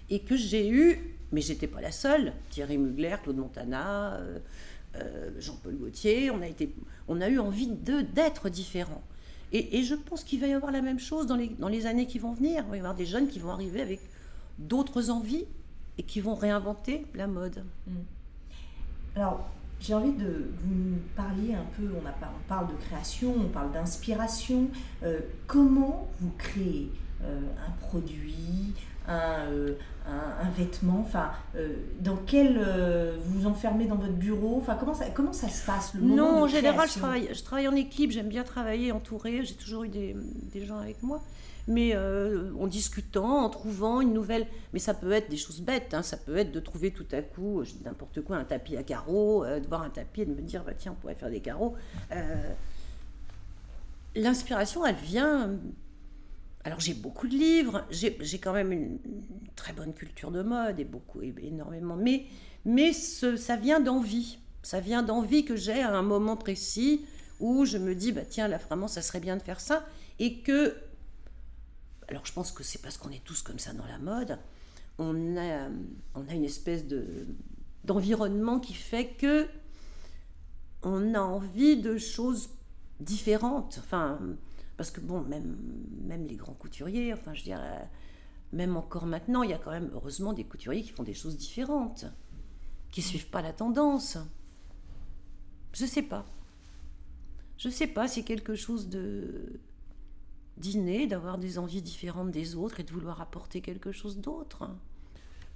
[0.10, 4.39] et que j'ai eu, mais j'étais pas la seule, Thierry Mugler, Claude Montana, euh,
[4.95, 6.74] euh, Jean-Paul Gaultier, on a, été,
[7.08, 9.04] on a eu envie d'être différents.
[9.52, 12.08] Et, je pense qu'il va y avoir la même chose dans les, dans les années
[12.08, 12.65] qui vont venir.
[12.65, 14.02] Il va y avoir des jeunes qui vont arriver avec
[14.60, 15.45] d'autres envies
[15.98, 17.63] et qui vont réinventer la mode.
[17.88, 17.91] Mm.
[19.15, 23.50] Alors, j'ai envie de vous parler un peu, on, a, on parle de création, on
[23.50, 24.68] parle d'inspiration.
[25.04, 26.92] Euh, comment vous créez
[27.24, 28.74] euh, un produit,
[29.08, 29.76] un, euh,
[30.08, 31.02] un, vêtement?
[31.02, 31.32] Enfin,
[32.00, 32.60] dans quel
[33.24, 34.58] vous vous enfermez dans votre bureau?
[34.60, 37.68] Enfin, comment ça, comment ça se passe le Non, en général, je travaille, je travaille
[37.68, 38.12] en équipe.
[38.12, 39.44] J'aime bien travailler entouré.
[39.44, 40.16] J'ai toujours eu des,
[40.52, 41.22] des gens avec moi
[41.67, 44.47] mais euh, en discutant, en trouvant une nouvelle.
[44.73, 46.04] Mais ça peut être des choses bêtes, hein.
[46.04, 48.84] ça peut être de trouver tout à coup, je dis n'importe quoi, un tapis à
[48.84, 51.30] carreaux, euh, de voir un tapis et de me dire, bah, tiens, on pourrait faire
[51.30, 51.75] des carreaux.
[52.12, 52.54] Euh,
[54.15, 55.51] l'inspiration, elle vient.
[56.63, 58.97] Alors j'ai beaucoup de livres, j'ai quand même une,
[59.56, 62.25] très bonne culture de mode et beaucoup, énormément, mais,
[62.65, 64.39] mais ça vient d'envie.
[64.63, 67.06] Ça vient d'envie que j'ai à un moment précis
[67.39, 69.86] où je me dis, bah, tiens, là vraiment, ça serait bien de faire ça.
[70.17, 70.75] Et que
[72.08, 74.38] alors je pense que c'est parce qu'on est tous comme ça dans la mode,
[74.98, 75.70] on a,
[76.13, 77.28] on a une espèce de,
[77.84, 79.48] d'environnement qui fait que
[80.84, 82.50] on a envie de choses
[83.00, 83.80] différentes.
[83.80, 84.20] Enfin,
[84.78, 87.89] parce que bon, même, les grands couturiers, enfin je dirais,
[88.54, 91.38] même encore maintenant, il y a quand même heureusement des couturiers qui font des choses
[91.38, 92.06] différentes,
[92.91, 94.18] qui suivent pas la tendance.
[95.74, 96.26] Je sais pas.
[97.58, 99.60] Je sais pas, c'est quelque chose de
[100.58, 104.70] dîner, d'avoir des envies différentes des autres et de vouloir apporter quelque chose d'autre.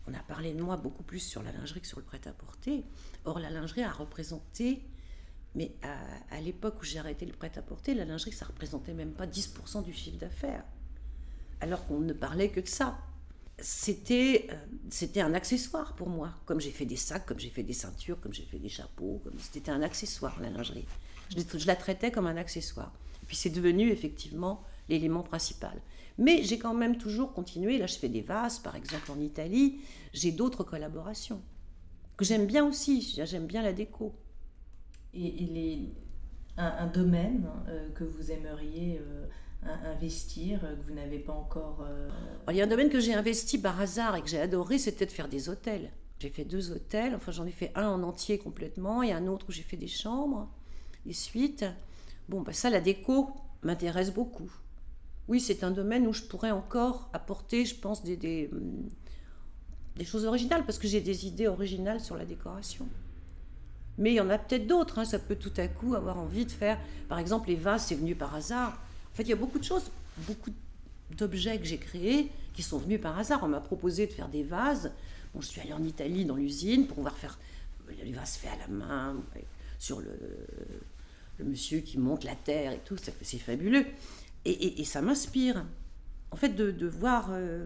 [0.08, 2.84] On a parlé de moi beaucoup plus sur la lingerie que sur le prêt-à-porter.
[3.26, 4.82] Or, la lingerie a représenté,
[5.56, 5.72] mais
[6.32, 9.94] à, l'époque où j'ai arrêté le prêt-à-porter, la lingerie, ça représentait même pas 10% du
[9.94, 10.64] chiffre d'affaires.
[11.62, 12.98] Alors qu'on ne parlait que de ça.
[13.62, 14.56] C'était, euh,
[14.90, 16.34] c'était un accessoire pour moi.
[16.46, 19.20] Comme j'ai fait des sacs, comme j'ai fait des ceintures, comme j'ai fait des chapeaux.
[19.24, 19.38] Comme...
[19.38, 20.86] C'était un accessoire, la lingerie.
[21.30, 22.94] Je, je la traitais comme un accessoire.
[23.28, 25.82] Puis c'est devenu effectivement l'élément principal.
[26.18, 27.78] Mais j'ai quand même toujours continué.
[27.78, 29.80] Là, je fais des vases, par exemple, en Italie.
[30.14, 31.42] J'ai d'autres collaborations
[32.18, 33.18] que j'aime bien aussi.
[33.24, 34.14] J'aime bien la déco.
[35.14, 35.80] Et il est
[36.58, 39.26] un, domaine euh, que vous aimeriez euh,
[39.86, 41.86] investir, que vous n'avez pas encore.
[41.88, 42.10] Euh,
[42.50, 45.06] il y a un domaine que j'ai investi par hasard et que j'ai adoré, c'était
[45.06, 45.90] de faire des hôtels.
[46.20, 49.46] J'ai fait deux hôtels, enfin j'en ai fait un en entier complètement et un autre
[49.48, 50.50] où j'ai fait des chambres,
[51.06, 51.66] des suites.
[52.28, 53.30] Bon, ben ça, la déco
[53.64, 54.52] m'intéresse beaucoup
[55.30, 58.50] oui, c'est un domaine où je pourrais encore apporter, je pense, des, des,
[60.04, 62.88] choses originales, parce que j'ai des idées originales sur la décoration.
[64.00, 64.98] Mais il y en a peut-être d'autres.
[64.98, 65.06] Hein.
[65.06, 66.80] Ça peut tout à coup avoir envie de faire.
[67.08, 68.82] Par exemple, les vases, c'est venu par hasard.
[69.14, 70.50] En fait, il y a beaucoup de choses, beaucoup
[71.16, 73.42] d'objets que j'ai créés qui sont venus par hasard.
[73.44, 74.92] On m'a proposé de faire des vases.
[75.36, 77.38] Bon, je suis allée en Italie dans l'usine pour pouvoir faire
[78.04, 79.16] les vases faits à la main,
[79.78, 80.18] sur le,
[81.38, 82.96] le monsieur qui monte la terre et tout.
[82.98, 83.86] C'est fabuleux.
[84.46, 85.66] Et, ça m'inspire.
[86.32, 87.30] En fait, de, voir.
[87.32, 87.66] Euh,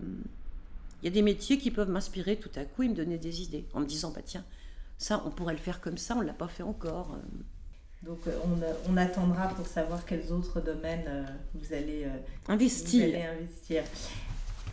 [1.02, 3.42] il y a des métiers qui peuvent m'inspirer tout à coup et me donner des
[3.42, 3.66] idées.
[3.74, 4.46] En me disant, bah tiens,
[4.98, 7.18] ça, on pourrait le faire comme ça, on ne l'a pas fait encore.
[8.04, 8.38] Donc euh,
[8.90, 11.24] on, attendra pour savoir quels autres domaines euh,
[11.56, 12.08] vous, allez,
[12.48, 13.06] investir.
[13.06, 13.84] Vous allez investir.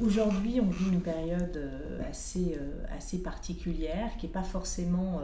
[0.01, 1.71] Aujourd'hui, on vit une période
[2.09, 2.57] assez,
[2.97, 5.21] assez particulière qui n'est pas forcément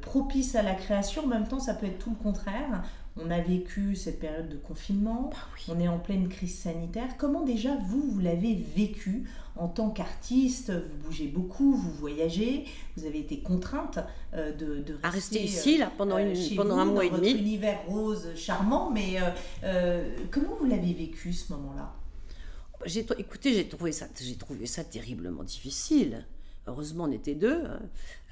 [0.00, 1.24] propice à la création.
[1.24, 2.84] En même temps, ça peut être tout le contraire.
[3.18, 7.16] On a vécu cette période de confinement, bah on est en pleine crise sanitaire.
[7.16, 9.24] Comment déjà vous, vous l'avez vécu
[9.56, 10.70] en tant qu'artiste?
[10.70, 13.98] Vous bougez beaucoup, vous voyagez, vous avez été contrainte
[14.34, 17.10] euh, de, de rester, à rester ici là, pendant, euh, une, pendant un mois et
[17.10, 17.30] demi.
[17.30, 19.16] Votre univers rose charmant, mais
[19.64, 21.94] euh, comment vous l'avez vécu ce moment-là?
[23.18, 26.26] Écoutez, j'ai trouvé ça, j'ai trouvé ça terriblement difficile.
[26.66, 27.64] Heureusement, on était deux.
[27.64, 27.80] Hein.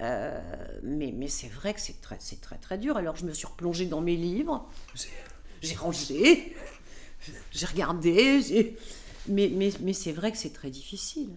[0.00, 2.96] Euh, mais, mais c'est vrai que c'est très, c'est très, très dur.
[2.96, 4.68] Alors, je me suis replongée dans mes livres.
[5.62, 6.54] J'ai rangé.
[7.52, 8.76] J'ai regardé.
[9.28, 11.30] Mais, mais, mais c'est vrai que c'est très difficile.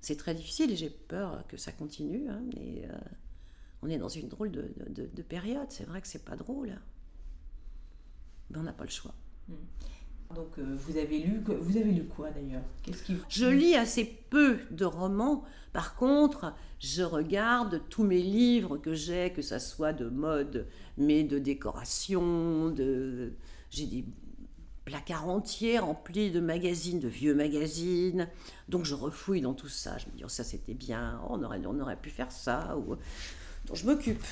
[0.00, 2.28] C'est très difficile et j'ai peur que ça continue.
[2.28, 2.98] Hein, mais euh,
[3.82, 5.66] on est dans une drôle de, de, période.
[5.70, 6.78] C'est vrai que c'est pas drôle.
[8.50, 9.14] ben, on n'a pas le choix.
[10.34, 12.62] Donc euh, vous avez lu vous avez lu quoi d'ailleurs?
[12.82, 15.44] Qu'est-ce qui Je lis assez peu de romans.
[15.72, 20.66] Par contre, je regarde tous mes livres que j'ai, que ça soit de mode,
[20.96, 23.32] mais de décoration, de
[23.70, 24.04] j'ai des
[24.84, 28.28] placards entiers remplis de magazines, de vieux magazines.
[28.68, 29.98] Donc je refouille dans tout ça.
[29.98, 32.96] Je me dis oh, ça c'était bien, on aurait on aurait pu faire ça ou
[33.66, 34.22] donc je m'occupe.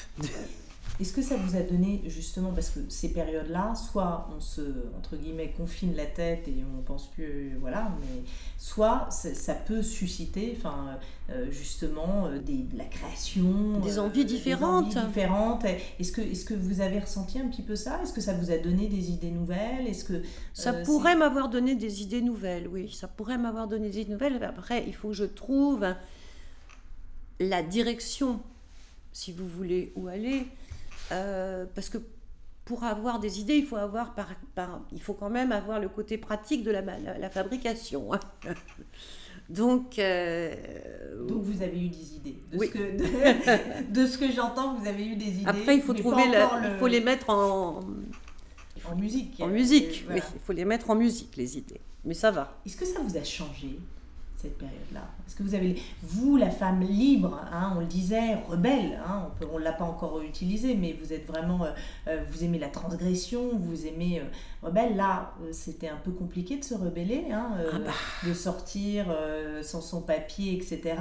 [1.00, 4.60] Est-ce que ça vous a donné justement, parce que ces périodes-là, soit on se,
[4.96, 8.22] entre guillemets, confine la tête et on pense plus, voilà, mais
[8.58, 10.98] soit ça, peut susciter, enfin,
[11.30, 13.80] euh, justement, euh, des, de la création.
[13.80, 14.90] Des envies euh, différentes.
[14.90, 15.64] Des envies différentes.
[15.98, 17.98] Est-ce que, est que vous avez ressenti un petit peu ça?
[18.02, 19.86] Est-ce que ça vous a donné des idées nouvelles?
[19.88, 22.92] Est-ce que Ça pourrait m'avoir donné des idées nouvelles, oui.
[22.92, 24.44] Ça pourrait m'avoir donné des idées nouvelles.
[24.44, 25.86] Après, il faut que je trouve
[27.40, 28.40] la direction,
[29.12, 30.46] si vous voulez, où aller.
[31.12, 31.98] Euh, parce que
[32.64, 34.28] pour avoir des idées, il faut, avoir par,
[34.92, 38.14] il faut quand même avoir le côté pratique de la, la, fabrication.
[38.14, 38.20] Hein.
[39.50, 40.54] Donc, euh,
[41.26, 42.38] Donc vous avez eu des idées.
[42.52, 45.46] De ce que, de, ce que j'entends, vous avez eu des idées.
[45.46, 47.80] Après, il faut, trouver il faut les mettre en,
[48.88, 49.40] en musique.
[49.40, 50.20] En musique, oui.
[50.34, 51.80] Il faut les mettre en musique, les idées.
[52.04, 52.58] Mais ça va.
[52.64, 53.78] Est-ce que ça vous a changé?
[54.42, 59.00] Cette période-là Est-ce que vous avez, vous, la femme libre, hein, on le disait, rebelle,
[59.06, 61.70] hein, on ne l'a pas encore utilisé, mais vous êtes vraiment, euh,
[62.08, 64.24] euh, vous aimez la transgression, vous aimez euh,
[64.62, 64.96] rebelle.
[64.96, 67.92] Là, c'était un peu compliqué de se rebeller, hein, ah bah.
[68.26, 69.16] de sortir
[69.62, 70.96] sans son papier, etc.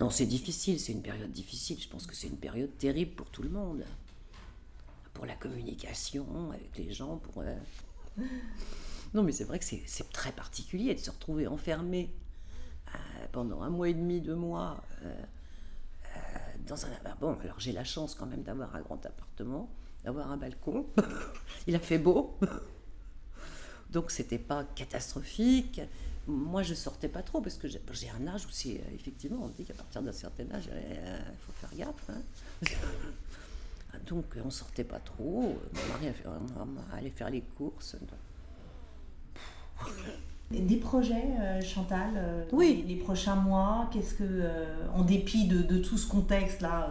[0.00, 1.78] Non, c'est difficile, c'est une période difficile.
[1.80, 3.84] Je pense que c'est une période terrible pour tout le monde.
[5.12, 7.44] Pour la communication avec les gens, pour...
[9.14, 12.12] Non, mais c'est vrai que c'est très particulier de se retrouver enfermé
[12.88, 12.98] euh,
[13.30, 14.82] pendant un mois et demi, deux mois.
[15.04, 15.14] Euh,
[16.04, 16.18] euh,
[16.66, 19.70] dans un, ah bon, alors j'ai la chance quand même d'avoir un grand appartement,
[20.02, 20.86] d'avoir un balcon.
[21.68, 22.36] Il a fait beau.
[23.90, 25.80] Donc c'était pas catastrophique.
[26.26, 29.64] Moi je sortais pas trop parce que j'ai un âge où c'est effectivement on dit
[29.64, 32.10] qu'à partir d'un certain âge il faut faire gaffe.
[32.10, 32.68] Hein.
[34.06, 35.56] Donc on sortait pas trop.
[35.72, 36.08] Mon mari
[36.92, 37.94] allait faire les courses.
[40.50, 42.84] Des projets, euh, Chantal, euh, oui.
[42.86, 46.90] les, prochains mois, qu'est-ce que, euh, en dépit de, tout ce contexte-là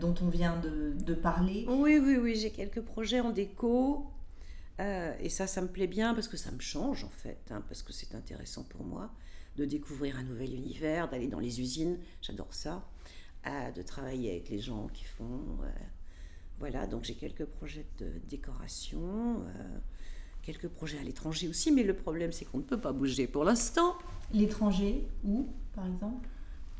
[0.00, 4.06] dont on vient de, parler Oui, oui, oui, j'ai quelques projets en déco.
[4.78, 7.82] et ça, ça me plaît bien parce que ça me change en fait, hein, parce
[7.82, 9.10] que c'est intéressant pour moi
[9.56, 12.84] de découvrir un nouvel univers, d'aller dans les usines, j'adore ça,
[13.74, 15.58] de travailler avec les gens qui font.
[16.58, 19.42] voilà, donc j'ai quelques projets de décoration
[20.48, 23.44] quelques projets à l'étranger aussi, mais le problème c'est qu'on ne peut pas bouger pour
[23.44, 23.94] l'instant.
[24.32, 26.26] L'étranger, où par exemple?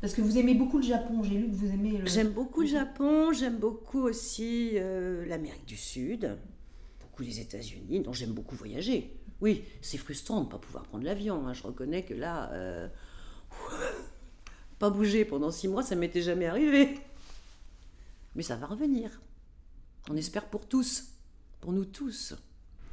[0.01, 2.07] Parce que vous aimez beaucoup le Japon, j'ai lu que vous aimez le...
[2.07, 6.35] J'aime beaucoup le Japon, j'aime beaucoup aussi euh, l'Amérique du Sud,
[6.99, 9.15] beaucoup les États-Unis, dont j'aime beaucoup voyager.
[9.39, 11.53] Oui, c'est frustrant de ne pas pouvoir prendre l'avion, hein.
[11.53, 12.87] je reconnais que là, euh,
[14.79, 16.97] pas bouger pendant six mois, ça m'était jamais arrivé.
[18.35, 19.21] Mais ça va revenir.
[20.09, 21.09] On espère pour tous,
[21.61, 22.33] pour nous tous.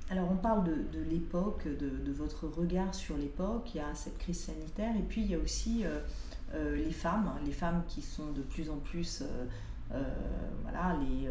[0.08, 4.38] Alors on parle de, l'époque, de, votre regard sur l'époque, il y a cette crise
[4.38, 5.98] sanitaire et puis il y a aussi euh,
[6.54, 9.24] euh, les femmes, les femmes qui sont de plus en plus,
[9.92, 10.02] euh,
[10.62, 11.28] voilà, les,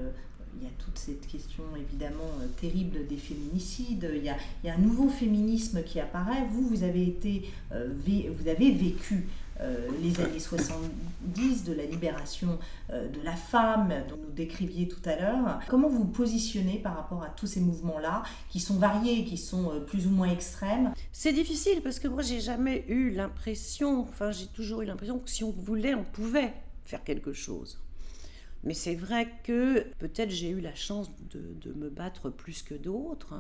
[0.58, 4.70] il y a toute cette question évidemment terrible des féminicides, il y, a, il y,
[4.70, 9.28] a, un nouveau féminisme qui apparaît, vous, vous avez été, vous avez vécu
[9.62, 12.60] euh, les années 70, de la libération
[12.92, 15.60] euh, de la femme, dont nous décriviez tout à l'heure.
[15.70, 19.72] Comment vous vous positionnez par rapport à tous ces mouvements-là, qui sont variés, qui sont
[19.72, 20.94] euh, plus ou moins extrêmes?
[21.14, 25.30] C'est difficile parce que moi, j'ai jamais eu l'impression, enfin, j'ai toujours eu l'impression que
[25.30, 27.80] si on voulait, on pouvait faire quelque chose.
[28.66, 33.36] Mais c'est vrai que peut-être j'ai eu la chance de, me battre plus que d'autres,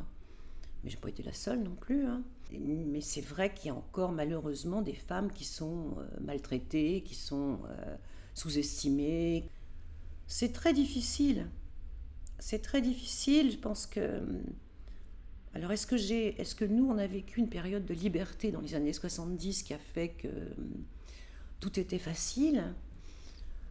[0.83, 2.05] mais j'ai pas été la seule non plus.
[2.05, 2.21] Hein.
[2.51, 7.15] Mais c'est vrai qu'il y a encore malheureusement des femmes qui sont euh, maltraitées, qui
[7.15, 7.95] sont euh,
[8.33, 9.49] sous-estimées.
[10.27, 11.47] C'est très difficile.
[12.39, 13.51] C'est très difficile.
[13.51, 13.99] Je pense que.
[13.99, 14.21] Euh,
[15.53, 18.75] alors, est-ce que, est-ce que nous, on a vécu une période de liberté dans les
[18.75, 20.27] années 70 qui a fait que
[21.61, 22.73] tout était facile?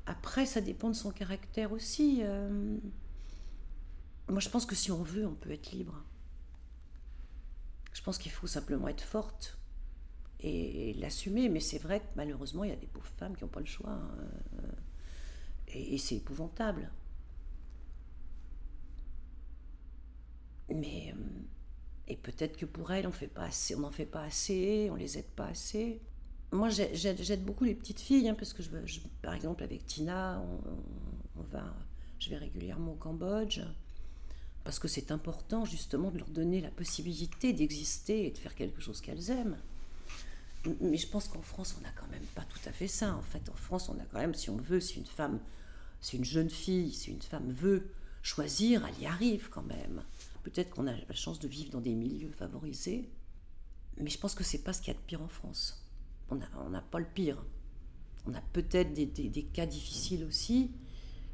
[0.06, 2.22] Après, ça dépend de son caractère aussi.
[4.30, 6.02] Moi, je pense que si on veut, on peut être libre.
[7.94, 9.56] Je pense qu'il faut simplement être forte
[10.40, 11.48] et, l'assumer.
[11.48, 13.66] Mais c'est vrai que malheureusement, il y a des pauvres femmes qui n'ont pas le
[13.66, 13.92] choix.
[13.92, 14.10] Hein.
[15.68, 16.90] et, c'est épouvantable.
[20.68, 21.14] Mais.
[21.16, 21.20] Euh,
[22.06, 23.10] et peut-être que pour elles, on
[23.80, 26.02] n'en fait pas assez, on les aide pas assez.
[26.52, 30.44] Moi, j'aide beaucoup les petites filles, hein, parce que, je, par exemple, avec Tina,
[31.36, 31.74] on, va,
[32.18, 33.60] je vais régulièrement au Cambodge.
[34.64, 38.80] Parce que c'est important justement de leur donner la possibilité d'exister et de faire quelque
[38.80, 39.58] chose qu'elles aiment.
[40.80, 43.14] Mais je pense qu'en France, on n'a quand même pas tout à fait ça.
[43.14, 45.38] En fait, en France, on a quand même, si on veut, si une femme,
[46.00, 47.90] si une jeune fille, si une femme veut
[48.22, 50.02] choisir, elle y arrive quand même.
[50.42, 53.10] Peut-être qu'on a la chance de vivre dans des milieux favorisés,
[53.98, 55.84] mais je pense que c'est pas ce qu'il y a de pire en France.
[56.30, 57.44] On n'a pas le pire.
[58.26, 60.70] On a peut-être des, cas difficiles aussi,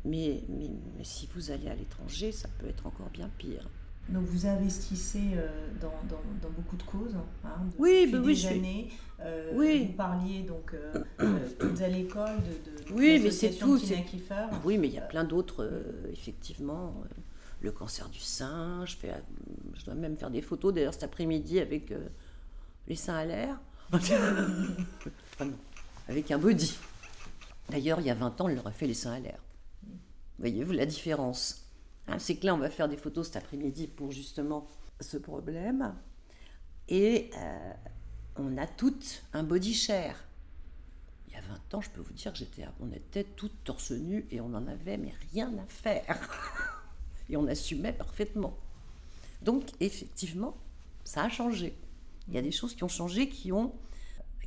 [0.05, 0.71] mais, mais,
[1.05, 3.69] si vous allez à l'étranger, ça peut être encore bien pire.
[4.09, 8.25] Donc vous investissez euh, dans, dans, dans, beaucoup de causes hein, oui, depuis bah des
[8.25, 8.89] oui, années.
[9.21, 9.87] Euh, oui.
[9.87, 13.79] Vous parliez donc euh, toutes à l'école de, de oui, mais c'est tout.
[14.65, 15.71] Oui, mais il y a plein d'autres,
[16.11, 16.95] effectivement.
[17.61, 19.13] le cancer du sein, je, fais,
[19.75, 21.93] je dois même faire des photos d'ailleurs cet après-midi avec
[22.89, 23.61] les seins à l'air.
[23.93, 25.51] enfin,
[26.09, 26.79] avec un body.
[27.69, 29.39] D'ailleurs, il y a 20 ans, on leur a fait les seins à l'air.
[30.41, 31.67] Voyez-vous la différence
[32.09, 34.67] hein, C'est que là, on va faire des photos cet après-midi pour justement
[35.01, 35.95] ce problème.
[36.89, 37.73] Et euh,
[38.37, 40.17] on a toutes un body share.
[41.29, 44.27] Il y a 20 ans, je peux vous dire j'étais, on était toutes torse nu
[44.31, 46.19] et on en avait mais rien à faire.
[47.29, 48.57] et on assumait parfaitement.
[49.43, 50.57] Donc, effectivement,
[51.05, 51.77] ça a changé.
[52.29, 53.73] Il y a des choses qui ont changé, qui ont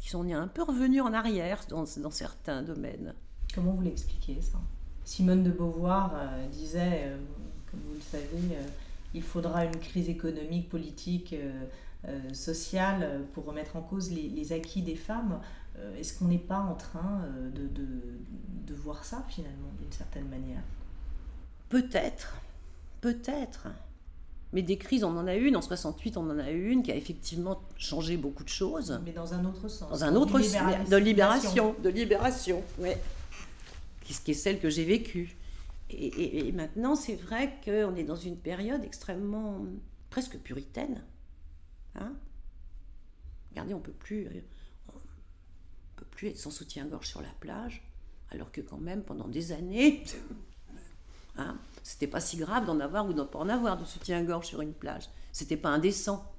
[0.03, 3.15] qui sont un peu revenus en arrière dans, dans certains domaines.
[3.55, 4.59] Comment vous l'expliquez ça?
[5.06, 7.18] Simone de Beauvoir euh, disait, euh,
[7.70, 8.64] comme vous le savez, euh,
[9.14, 11.36] il faudra une crise économique, politique,
[12.34, 15.39] sociale pour remettre en cause les, les acquis des femmes.
[15.97, 17.22] Est-ce qu'on n'est pas en train
[17.54, 17.88] de, de,
[18.68, 20.64] de voir ça finalement, d'une certaine manière?
[21.70, 22.38] Peut-être,
[23.01, 23.68] peut-être.
[24.51, 25.56] Mais des crises, on en a une.
[25.56, 28.99] En 68, on en a une qui a effectivement changé beaucoup de choses.
[29.06, 29.89] Mais dans un autre sens.
[29.89, 30.89] Dans un autre sens.
[30.89, 31.76] De libération.
[31.84, 32.89] De libération, oui.
[34.04, 35.36] Qui, qui est celle que j'ai vécue.
[35.89, 39.66] Et, maintenant, c'est vrai qu'on est dans une période extrêmement,
[40.10, 41.04] presque puritaine.
[41.95, 42.14] Hein
[43.51, 44.28] Regardez, on peut plus,
[44.89, 44.93] on
[45.97, 47.84] peut plus être sans soutien-gorge sur la plage,
[48.32, 50.04] alors que quand même, pendant des années,
[51.38, 54.62] hein, c'était pas si grave d'en avoir ou d'en pas en avoir de soutien-gorge sur
[54.62, 55.10] une plage.
[55.32, 56.32] C'était pas indécent.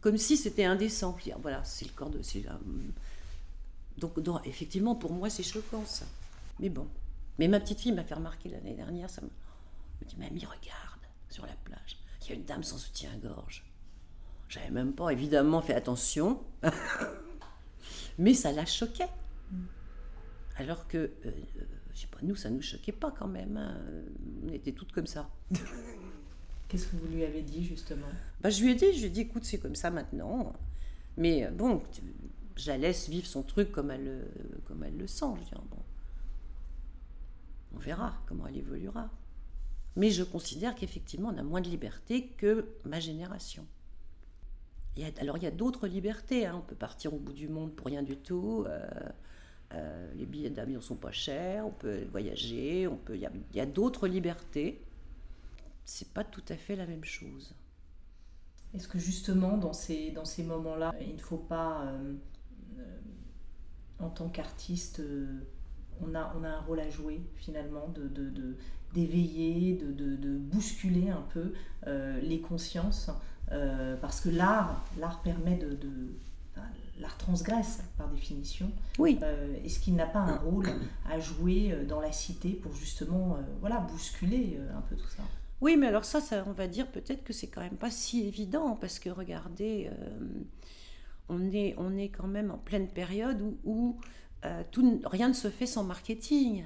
[0.00, 1.16] Comme si c'était indécent.
[1.42, 2.20] Voilà, c'est le corps de.
[3.98, 6.06] Donc, donc, effectivement, pour moi, c'est choquant ça.
[6.60, 6.88] Mais bon.
[7.38, 11.00] Mais ma petite fille m'a fait remarquer l'année dernière, ça me, me dit Mamie, regarde
[11.28, 13.64] sur la plage, il y a une dame sans soutien-gorge.
[14.48, 16.42] J'avais même pas évidemment fait attention,
[18.18, 19.08] mais ça la choquait.
[20.56, 21.30] Alors que euh,
[21.94, 23.56] je sais pas, nous, ça nous choquait pas quand même.
[23.56, 23.80] Hein.
[24.44, 25.30] On était toutes comme ça.
[26.68, 28.06] Qu'est-ce que vous lui avez dit justement?
[28.40, 30.52] Bah, Je lui ai dit, je lui ai dit, écoute, c'est comme ça maintenant.
[31.16, 31.82] Mais euh, bon,
[32.56, 34.24] je la laisse vivre son truc comme elle, euh,
[34.66, 35.26] comme elle le sent.
[35.40, 35.82] Je dis, bon,
[37.74, 39.10] on verra comment elle évoluera.
[39.96, 43.66] Mais je considère qu'effectivement, on a moins de liberté que ma génération.
[45.20, 46.46] Alors, il y a d'autres libertés.
[46.46, 46.56] Hein.
[46.58, 48.64] On peut partir au bout du monde pour rien du tout.
[48.66, 48.86] Euh,
[49.74, 53.16] euh, les billets d'avion sont pas chers, on peut voyager, on peut.
[53.16, 54.84] Il y a, d'autres libertés.
[55.84, 57.54] C'est pas tout à fait la même chose.
[58.74, 62.14] Est-ce que justement dans ces, moments-là, il ne faut pas, euh,
[63.98, 65.02] en tant qu'artiste,
[66.00, 68.08] on, a, on a un rôle à jouer finalement, de,
[68.94, 71.52] d'éveiller, de, de, de, bousculer un peu
[72.22, 73.10] les consciences,
[74.00, 75.76] parce que l'art, l'art permet de,
[77.02, 78.70] l'art transgresse par définition.
[78.98, 79.18] Oui.
[79.22, 80.68] Euh, Est-ce qu'il n'a pas un rôle
[81.10, 85.08] à jouer euh, dans la cité pour justement euh, voilà, bousculer euh, un peu tout
[85.08, 85.22] ça?
[85.60, 88.26] Oui, mais alors ça, ça on va dire peut-être que c'est quand même pas si
[88.26, 89.90] évident parce que regardez,
[91.28, 94.00] on, est, on est quand même en pleine période où, où
[94.70, 96.64] tout, rien ne se fait sans marketing.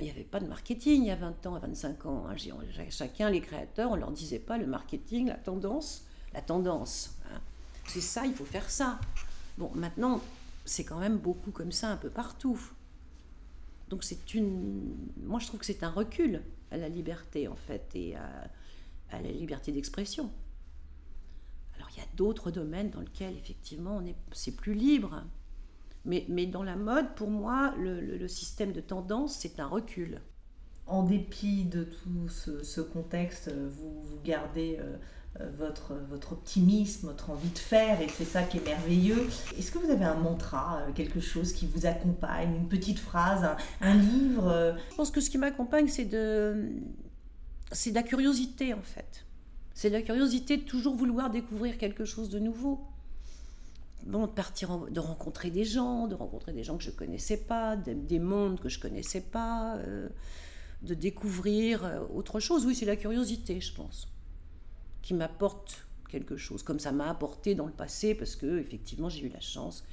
[0.00, 2.26] Il n'y avait pas de marketing il y a 20 ans, 25 ans.
[2.28, 2.36] Hein.
[2.90, 7.16] Chacun, les créateurs, on leur disait pas le marketing, la tendance, la tendance.
[7.32, 7.40] Hein
[7.86, 8.98] c'est ça, il faut faire ça.
[9.58, 10.20] Bon, maintenant,
[10.64, 12.60] c'est quand même beaucoup comme ça un peu partout.
[13.88, 14.96] Donc c'est une...
[15.22, 18.50] Moi, je trouve que c'est un recul à la liberté, en fait, et à,
[19.12, 20.32] la liberté d'expression.
[21.94, 25.22] Il y a d'autres domaines dans lesquels, effectivement, on est, c'est plus libre.
[26.04, 30.20] Mais, mais dans la mode, pour moi, le, système de tendance, c'est un recul.
[30.86, 34.76] En dépit de tout ce, contexte, vous, vous gardez...
[34.80, 34.96] Euh,
[35.40, 39.26] euh, votre, votre optimisme, votre envie de faire, et c'est ça qui est merveilleux.
[39.58, 43.44] Est-ce que vous avez un mantra, euh, quelque chose qui vous accompagne, une petite phrase,
[43.80, 44.74] un, livre euh?
[44.90, 46.70] Je pense que ce qui m'accompagne, c'est de,
[47.72, 49.26] c'est de la curiosité en fait.
[49.74, 52.80] C'est la curiosité de toujours vouloir découvrir quelque chose de nouveau.
[54.06, 57.76] Bon, de partir, de rencontrer des gens, de rencontrer des gens que je connaissais pas,
[57.76, 59.78] des, mondes que je connaissais pas
[60.84, 62.64] de découvrir euh, autre chose.
[62.66, 64.08] Oui, c'est la curiosité, je pense,
[65.02, 69.26] qui m'apporte quelque chose, comme ça m'a apporté dans le passé, parce que effectivement j'ai
[69.26, 69.84] eu la chance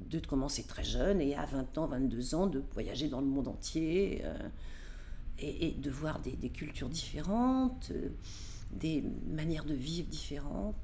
[0.00, 3.48] de commencer très jeune et à 20 ans, 22 ans, de voyager dans le monde
[3.48, 4.36] entier euh,
[5.38, 8.08] et, de voir des, cultures différentes, euh,
[8.72, 10.74] des manières de vivre différentes.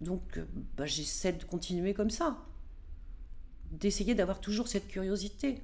[0.00, 0.40] Donc
[0.76, 2.38] bah, j'essaie de continuer comme ça,
[3.72, 5.62] d'essayer d'avoir toujours cette curiosité.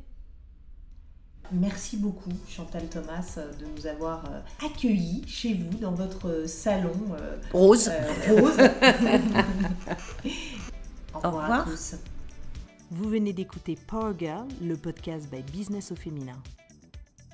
[1.53, 7.37] Merci beaucoup Chantal Thomas de nous avoir euh, accueillis chez vous dans votre salon euh,
[7.53, 7.89] rose.
[7.89, 8.57] Euh, rose.
[11.15, 11.97] Au revoir, à tous.
[12.93, 16.41] Vous venez d'écouter Power Girl, le podcast by Business au féminin.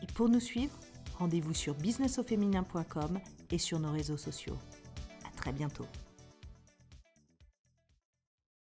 [0.02, 0.72] Et pour nous suivre,
[1.18, 3.18] rendez-vous sur businessauféminin.com
[3.50, 4.56] et sur nos réseaux sociaux.
[5.24, 5.86] À très bientôt.